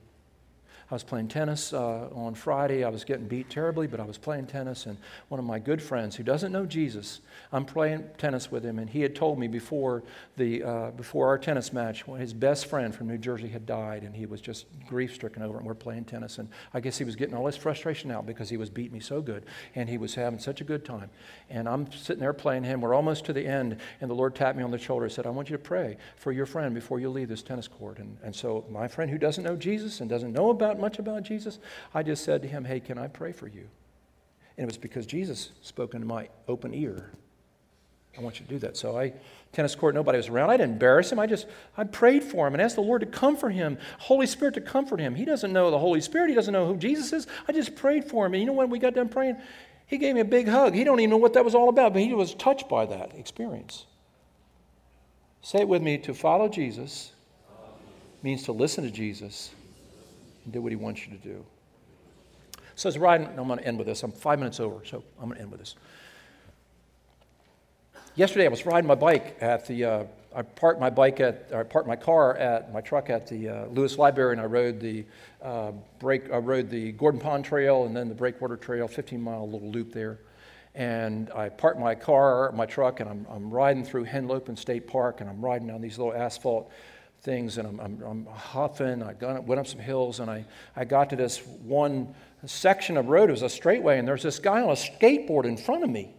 I 0.90 0.94
was 0.94 1.04
playing 1.04 1.28
tennis 1.28 1.74
uh, 1.74 2.08
on 2.14 2.32
Friday. 2.32 2.82
I 2.82 2.88
was 2.88 3.04
getting 3.04 3.26
beat 3.26 3.50
terribly, 3.50 3.86
but 3.86 4.00
I 4.00 4.04
was 4.04 4.16
playing 4.16 4.46
tennis, 4.46 4.86
and 4.86 4.96
one 5.28 5.38
of 5.38 5.44
my 5.44 5.58
good 5.58 5.82
friends 5.82 6.16
who 6.16 6.22
doesn't 6.22 6.50
know 6.50 6.64
Jesus, 6.64 7.20
I'm 7.52 7.66
playing 7.66 8.08
tennis 8.16 8.50
with 8.50 8.64
him, 8.64 8.78
and 8.78 8.88
he 8.88 9.02
had 9.02 9.14
told 9.14 9.38
me 9.38 9.48
before 9.48 10.02
the 10.38 10.62
uh, 10.62 10.90
before 10.92 11.26
our 11.26 11.36
tennis 11.36 11.74
match, 11.74 12.04
his 12.04 12.32
best 12.32 12.66
friend 12.66 12.94
from 12.94 13.06
New 13.06 13.18
Jersey 13.18 13.48
had 13.48 13.66
died, 13.66 14.02
and 14.02 14.16
he 14.16 14.24
was 14.24 14.40
just 14.40 14.64
grief 14.86 15.14
stricken 15.14 15.42
over 15.42 15.56
it. 15.56 15.58
And 15.58 15.66
we're 15.66 15.74
playing 15.74 16.06
tennis, 16.06 16.38
and 16.38 16.48
I 16.72 16.80
guess 16.80 16.96
he 16.96 17.04
was 17.04 17.16
getting 17.16 17.34
all 17.34 17.44
his 17.44 17.56
frustration 17.56 18.10
out 18.10 18.24
because 18.24 18.48
he 18.48 18.56
was 18.56 18.70
beating 18.70 18.94
me 18.94 19.00
so 19.00 19.20
good, 19.20 19.44
and 19.74 19.90
he 19.90 19.98
was 19.98 20.14
having 20.14 20.38
such 20.38 20.62
a 20.62 20.64
good 20.64 20.86
time. 20.86 21.10
And 21.50 21.68
I'm 21.68 21.92
sitting 21.92 22.20
there 22.20 22.32
playing 22.32 22.64
him. 22.64 22.80
We're 22.80 22.94
almost 22.94 23.26
to 23.26 23.34
the 23.34 23.46
end, 23.46 23.76
and 24.00 24.10
the 24.10 24.14
Lord 24.14 24.34
tapped 24.34 24.56
me 24.56 24.64
on 24.64 24.70
the 24.70 24.78
shoulder 24.78 25.04
and 25.04 25.12
said, 25.12 25.26
"I 25.26 25.30
want 25.30 25.50
you 25.50 25.56
to 25.58 25.62
pray 25.62 25.98
for 26.16 26.32
your 26.32 26.46
friend 26.46 26.74
before 26.74 26.98
you 26.98 27.10
leave 27.10 27.28
this 27.28 27.42
tennis 27.42 27.68
court." 27.68 27.98
And 27.98 28.16
and 28.22 28.34
so 28.34 28.64
my 28.70 28.88
friend 28.88 29.10
who 29.10 29.18
doesn't 29.18 29.44
know 29.44 29.56
Jesus 29.56 30.00
and 30.00 30.08
doesn't 30.08 30.32
know 30.32 30.48
about 30.48 30.77
much 30.78 30.98
about 30.98 31.22
Jesus, 31.22 31.58
I 31.94 32.02
just 32.02 32.24
said 32.24 32.42
to 32.42 32.48
him, 32.48 32.64
Hey, 32.64 32.80
can 32.80 32.98
I 32.98 33.08
pray 33.08 33.32
for 33.32 33.46
you? 33.46 33.68
And 34.56 34.64
it 34.64 34.66
was 34.66 34.76
because 34.76 35.06
Jesus 35.06 35.50
spoke 35.62 35.94
into 35.94 36.06
my 36.06 36.28
open 36.48 36.74
ear. 36.74 37.10
I 38.18 38.20
want 38.20 38.40
you 38.40 38.46
to 38.46 38.50
do 38.50 38.58
that. 38.60 38.76
So 38.76 38.98
I, 38.98 39.12
tennis 39.52 39.76
court, 39.76 39.94
nobody 39.94 40.16
was 40.16 40.28
around. 40.28 40.50
I 40.50 40.56
didn't 40.56 40.72
embarrass 40.72 41.12
him. 41.12 41.20
I 41.20 41.26
just, 41.26 41.46
I 41.76 41.84
prayed 41.84 42.24
for 42.24 42.46
him 42.46 42.54
and 42.54 42.60
asked 42.60 42.74
the 42.74 42.82
Lord 42.82 43.02
to 43.02 43.06
comfort 43.06 43.50
him, 43.50 43.78
Holy 43.98 44.26
Spirit 44.26 44.54
to 44.54 44.60
comfort 44.60 44.98
him. 44.98 45.14
He 45.14 45.24
doesn't 45.24 45.52
know 45.52 45.70
the 45.70 45.78
Holy 45.78 46.00
Spirit. 46.00 46.28
He 46.28 46.34
doesn't 46.34 46.52
know 46.52 46.66
who 46.66 46.76
Jesus 46.76 47.12
is. 47.12 47.28
I 47.46 47.52
just 47.52 47.76
prayed 47.76 48.04
for 48.04 48.26
him. 48.26 48.34
And 48.34 48.40
you 48.40 48.46
know 48.46 48.54
when 48.54 48.70
we 48.70 48.80
got 48.80 48.94
done 48.94 49.08
praying, 49.08 49.36
he 49.86 49.98
gave 49.98 50.16
me 50.16 50.20
a 50.20 50.24
big 50.24 50.48
hug. 50.48 50.74
He 50.74 50.82
don't 50.82 50.98
even 50.98 51.10
know 51.10 51.16
what 51.16 51.34
that 51.34 51.44
was 51.44 51.54
all 51.54 51.68
about, 51.68 51.92
but 51.92 52.02
he 52.02 52.12
was 52.12 52.34
touched 52.34 52.68
by 52.68 52.86
that 52.86 53.14
experience. 53.14 53.86
Say 55.40 55.60
it 55.60 55.68
with 55.68 55.82
me, 55.82 55.98
to 55.98 56.12
follow 56.12 56.48
Jesus 56.48 57.12
means 58.22 58.42
to 58.44 58.52
listen 58.52 58.82
to 58.82 58.90
Jesus 58.90 59.52
and 60.48 60.52
do 60.54 60.62
what 60.62 60.72
he 60.72 60.76
wants 60.76 61.06
you 61.06 61.12
to 61.14 61.22
do. 61.22 61.44
So 62.74 62.88
was 62.88 62.96
riding, 62.96 63.26
I'm 63.26 63.48
going 63.48 63.58
to 63.58 63.66
end 63.66 63.76
with 63.76 63.86
this. 63.86 64.02
I'm 64.02 64.12
five 64.12 64.38
minutes 64.38 64.60
over, 64.60 64.82
so 64.82 65.04
I'm 65.20 65.26
going 65.26 65.36
to 65.36 65.42
end 65.42 65.50
with 65.50 65.60
this. 65.60 65.76
Yesterday, 68.14 68.46
I 68.46 68.48
was 68.48 68.64
riding 68.64 68.88
my 68.88 68.94
bike 68.94 69.36
at 69.42 69.66
the, 69.66 69.84
uh, 69.84 70.04
I 70.34 70.40
parked 70.40 70.80
my 70.80 70.88
bike 70.88 71.20
at, 71.20 71.50
I 71.54 71.64
parked 71.64 71.86
my 71.86 71.96
car 71.96 72.34
at, 72.38 72.72
my 72.72 72.80
truck 72.80 73.10
at 73.10 73.26
the 73.26 73.48
uh, 73.48 73.66
Lewes 73.66 73.98
Library, 73.98 74.32
and 74.32 74.40
I 74.40 74.44
rode 74.44 74.80
the 74.80 75.04
uh, 75.42 75.72
break, 75.98 76.32
I 76.32 76.38
rode 76.38 76.70
the 76.70 76.92
Gordon 76.92 77.20
Pond 77.20 77.44
Trail 77.44 77.84
and 77.84 77.94
then 77.94 78.08
the 78.08 78.14
Breakwater 78.14 78.56
Trail, 78.56 78.88
15 78.88 79.20
mile 79.20 79.48
little 79.50 79.70
loop 79.70 79.92
there. 79.92 80.20
And 80.74 81.30
I 81.32 81.50
parked 81.50 81.78
my 81.78 81.94
car, 81.94 82.52
my 82.52 82.64
truck, 82.64 83.00
and 83.00 83.10
I'm, 83.10 83.26
I'm 83.28 83.50
riding 83.50 83.84
through 83.84 84.06
Henlopen 84.06 84.56
State 84.56 84.86
Park, 84.86 85.20
and 85.20 85.28
I'm 85.28 85.44
riding 85.44 85.68
down 85.68 85.82
these 85.82 85.98
little 85.98 86.14
asphalt 86.14 86.72
things, 87.22 87.58
and 87.58 87.66
I'm, 87.66 87.80
I'm, 87.80 88.02
I'm 88.02 88.26
huffing. 88.26 89.02
I 89.02 89.12
got, 89.12 89.44
went 89.44 89.60
up 89.60 89.66
some 89.66 89.80
hills, 89.80 90.20
and 90.20 90.30
I, 90.30 90.44
I 90.76 90.84
got 90.84 91.10
to 91.10 91.16
this 91.16 91.38
one 91.64 92.14
section 92.46 92.96
of 92.96 93.08
road. 93.08 93.28
It 93.28 93.32
was 93.32 93.42
a 93.42 93.48
straightway, 93.48 93.98
and 93.98 94.06
there's 94.06 94.22
this 94.22 94.38
guy 94.38 94.62
on 94.62 94.70
a 94.70 94.72
skateboard 94.72 95.44
in 95.44 95.56
front 95.56 95.84
of 95.84 95.90
me. 95.90 96.14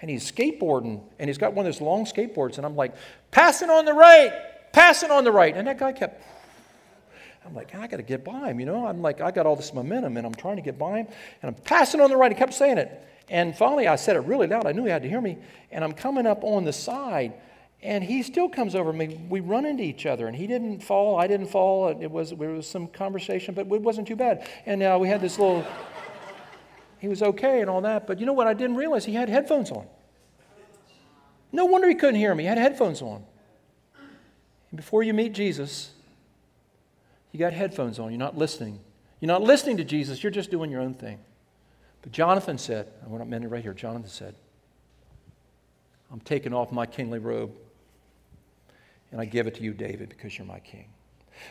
And 0.00 0.10
he's 0.10 0.30
skateboarding, 0.30 1.02
and 1.18 1.28
he's 1.28 1.38
got 1.38 1.54
one 1.54 1.66
of 1.66 1.72
those 1.72 1.80
long 1.80 2.04
skateboards, 2.04 2.58
and 2.58 2.66
I'm 2.66 2.76
like, 2.76 2.94
passing 3.30 3.70
on 3.70 3.84
the 3.84 3.92
right, 3.92 4.32
passing 4.72 5.10
on 5.10 5.24
the 5.24 5.32
right. 5.32 5.56
And 5.56 5.66
that 5.66 5.78
guy 5.78 5.92
kept, 5.92 6.22
I'm 7.46 7.54
like, 7.54 7.74
I 7.74 7.86
got 7.86 7.96
to 7.96 8.02
get 8.02 8.24
by 8.24 8.50
him, 8.50 8.60
you 8.60 8.66
know? 8.66 8.86
I'm 8.86 9.02
like, 9.02 9.20
I 9.20 9.30
got 9.30 9.46
all 9.46 9.56
this 9.56 9.72
momentum, 9.74 10.16
and 10.16 10.26
I'm 10.26 10.34
trying 10.34 10.56
to 10.56 10.62
get 10.62 10.78
by 10.78 10.98
him, 10.98 11.06
and 11.42 11.48
I'm 11.48 11.62
passing 11.62 12.00
on 12.00 12.10
the 12.10 12.16
right. 12.16 12.30
He 12.30 12.38
kept 12.38 12.54
saying 12.54 12.78
it. 12.78 13.06
And 13.30 13.56
finally, 13.56 13.88
I 13.88 13.96
said 13.96 14.16
it 14.16 14.20
really 14.20 14.46
loud. 14.46 14.66
I 14.66 14.72
knew 14.72 14.84
he 14.84 14.90
had 14.90 15.02
to 15.02 15.08
hear 15.08 15.20
me. 15.20 15.38
And 15.70 15.82
I'm 15.82 15.92
coming 15.92 16.26
up 16.26 16.44
on 16.44 16.64
the 16.64 16.72
side, 16.72 17.32
and 17.84 18.02
he 18.02 18.22
still 18.22 18.48
comes 18.48 18.74
over 18.74 18.94
me. 18.94 19.20
We 19.28 19.40
run 19.40 19.66
into 19.66 19.82
each 19.82 20.06
other, 20.06 20.26
and 20.26 20.34
he 20.34 20.46
didn't 20.46 20.82
fall. 20.82 21.18
I 21.18 21.26
didn't 21.26 21.48
fall. 21.48 21.88
It 21.88 22.10
was, 22.10 22.30
there 22.30 22.48
was 22.48 22.66
some 22.66 22.86
conversation, 22.88 23.54
but 23.54 23.66
it 23.66 23.82
wasn't 23.82 24.08
too 24.08 24.16
bad. 24.16 24.48
And 24.64 24.82
uh, 24.82 24.96
we 24.98 25.06
had 25.06 25.20
this 25.20 25.38
little, 25.38 25.64
he 26.98 27.08
was 27.08 27.22
okay 27.22 27.60
and 27.60 27.68
all 27.68 27.82
that. 27.82 28.06
But 28.06 28.18
you 28.18 28.26
know 28.26 28.32
what? 28.32 28.46
I 28.46 28.54
didn't 28.54 28.76
realize 28.76 29.04
he 29.04 29.12
had 29.12 29.28
headphones 29.28 29.70
on. 29.70 29.86
No 31.52 31.66
wonder 31.66 31.86
he 31.86 31.94
couldn't 31.94 32.14
hear 32.14 32.34
me. 32.34 32.44
He 32.44 32.48
had 32.48 32.56
headphones 32.56 33.02
on. 33.02 33.22
And 34.70 34.76
before 34.78 35.02
you 35.02 35.12
meet 35.12 35.34
Jesus, 35.34 35.92
you 37.32 37.38
got 37.38 37.52
headphones 37.52 37.98
on. 37.98 38.10
You're 38.10 38.18
not 38.18 38.38
listening. 38.38 38.80
You're 39.20 39.28
not 39.28 39.42
listening 39.42 39.76
to 39.76 39.84
Jesus. 39.84 40.22
You're 40.22 40.32
just 40.32 40.50
doing 40.50 40.70
your 40.70 40.80
own 40.80 40.94
thing. 40.94 41.18
But 42.00 42.12
Jonathan 42.12 42.56
said, 42.56 42.88
I 43.04 43.08
want 43.08 43.22
to 43.22 43.28
mention 43.28 43.50
right 43.50 43.62
here, 43.62 43.74
Jonathan 43.74 44.08
said, 44.08 44.34
I'm 46.10 46.20
taking 46.20 46.54
off 46.54 46.72
my 46.72 46.86
kingly 46.86 47.18
robe 47.18 47.52
and 49.14 49.20
I 49.20 49.26
give 49.26 49.46
it 49.46 49.54
to 49.54 49.62
you, 49.62 49.72
David, 49.72 50.08
because 50.08 50.36
you're 50.36 50.44
my 50.44 50.58
king. 50.58 50.86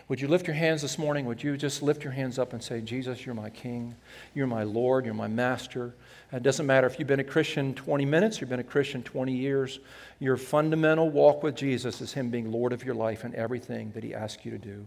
Would 0.10 0.19
you 0.19 0.28
lift 0.28 0.47
your 0.47 0.56
hands 0.56 0.82
this 0.82 0.97
morning? 0.97 1.26
Would 1.28 1.41
you 1.41 1.56
just 1.56 1.82
lift 1.82 2.04
your 2.04 2.12
hands 2.12 2.38
up 2.38 2.52
and 2.52 2.62
say, 2.62 2.82
Jesus, 2.82 3.26
you're 3.26 3.34
my 3.34 3.49
king. 3.49 3.95
You're 4.34 4.47
my 4.47 4.63
Lord. 4.63 5.06
You're 5.06 5.13
my 5.13 5.30
master. 5.30 5.95
It 6.34 6.43
doesn't 6.43 6.65
matter 6.65 6.88
if 6.88 6.99
you've 6.99 7.08
been 7.08 7.21
a 7.21 7.23
Christian 7.23 7.73
20 7.73 8.04
minutes, 8.04 8.41
you've 8.41 8.49
been 8.49 8.60
a 8.60 8.65
Christian 8.65 9.02
20 9.02 9.32
years. 9.32 9.80
Your 10.19 10.36
fundamental 10.36 11.10
walk 11.10 11.41
with 11.41 11.56
Jesus 11.56 12.02
is 12.02 12.12
Him 12.12 12.30
being 12.30 12.52
Lord 12.52 12.73
of 12.73 12.84
your 12.84 12.95
life 12.95 13.23
and 13.23 13.34
everything 13.34 13.91
that 13.91 14.04
He 14.04 14.13
asks 14.13 14.43
you 14.43 14.52
to 14.52 14.58
do. 14.58 14.86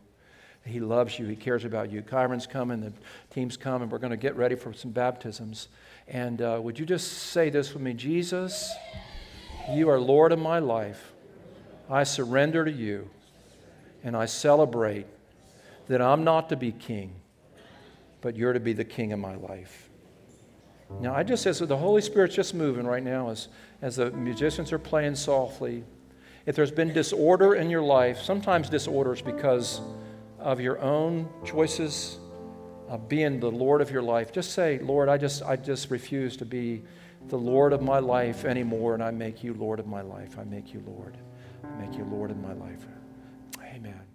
He 0.67 0.81
loves 0.81 1.19
you. 1.19 1.25
He 1.25 1.37
cares 1.37 1.65
about 1.65 1.91
you. 1.91 2.03
Kyron's 2.03 2.47
coming, 2.47 2.83
the 2.83 2.93
team's 3.31 3.57
coming. 3.57 3.85
And 3.85 3.93
we're 3.93 4.01
going 4.01 4.11
to 4.11 4.19
get 4.19 4.37
ready 4.37 4.55
for 4.55 4.75
some 4.75 4.91
baptisms. 4.91 5.69
And 6.09 6.43
uh, 6.43 6.61
would 6.63 6.79
you 6.79 6.85
just 6.85 7.11
say 7.11 7.49
this 7.49 7.73
with 7.73 7.83
me? 7.83 7.95
Jesus, 7.95 8.71
you 9.73 9.89
are 9.89 9.99
Lord 9.99 10.33
of 10.33 10.39
my 10.39 10.59
life. 10.59 11.15
I 11.89 12.05
surrender 12.05 12.65
to 12.65 12.73
you 12.73 13.09
and 14.03 14.17
I 14.17 14.27
celebrate 14.27 15.07
that 15.89 16.01
I'm 16.01 16.25
not 16.25 16.49
to 16.49 16.57
be 16.57 16.73
king, 16.73 17.15
but 18.21 18.37
you're 18.37 18.53
to 18.53 18.61
be 18.61 18.73
the 18.73 18.85
king 18.85 19.13
of 19.13 19.19
my 19.19 19.37
life. 19.37 19.89
Now, 21.01 21.15
I 21.15 21.23
just, 21.23 21.47
as 21.47 21.59
the 21.59 21.77
Holy 21.77 22.01
Spirit's 22.01 22.35
just 22.35 22.55
moving 22.55 22.87
right 22.87 23.03
now, 23.03 23.31
as, 23.31 23.49
as 23.83 23.97
the 23.97 24.11
musicians 24.13 24.73
are 24.73 24.79
playing 24.79 25.17
softly, 25.17 25.85
if 26.47 26.55
there's 26.55 26.71
been 26.71 26.93
disorder 26.93 27.55
in 27.57 27.71
your 27.71 27.83
life, 27.83 28.21
sometimes 28.21 28.69
disorder 28.69 29.13
is 29.13 29.23
because 29.23 29.81
of 30.39 30.61
your 30.61 30.81
own 30.81 31.29
choices 31.45 32.19
of 32.89 33.09
being 33.09 33.41
the 33.41 33.51
Lord 33.51 33.81
of 33.81 33.91
your 33.91 34.03
life, 34.03 34.33
just 34.33 34.53
say, 34.53 34.79
Lord, 34.79 35.09
I 35.09 35.19
just, 35.19 35.43
I 35.43 35.57
just 35.57 35.91
refuse 35.91 36.37
to 36.37 36.45
be 36.45 36.83
the 37.29 37.39
Lord 37.39 37.73
of 37.73 37.83
my 37.83 37.99
life 37.99 38.45
anymore, 38.45 38.95
and 38.95 39.03
I 39.03 39.11
make 39.11 39.43
you 39.43 39.55
Lord 39.55 39.81
of 39.81 39.89
my 39.89 40.03
life. 40.03 40.39
I 40.39 40.45
make 40.45 40.73
you 40.73 40.83
Lord. 40.87 41.17
Make 41.79 41.97
you 41.97 42.05
Lord 42.05 42.31
in 42.31 42.41
my 42.41 42.53
life. 42.55 42.87
Amen. 43.63 44.06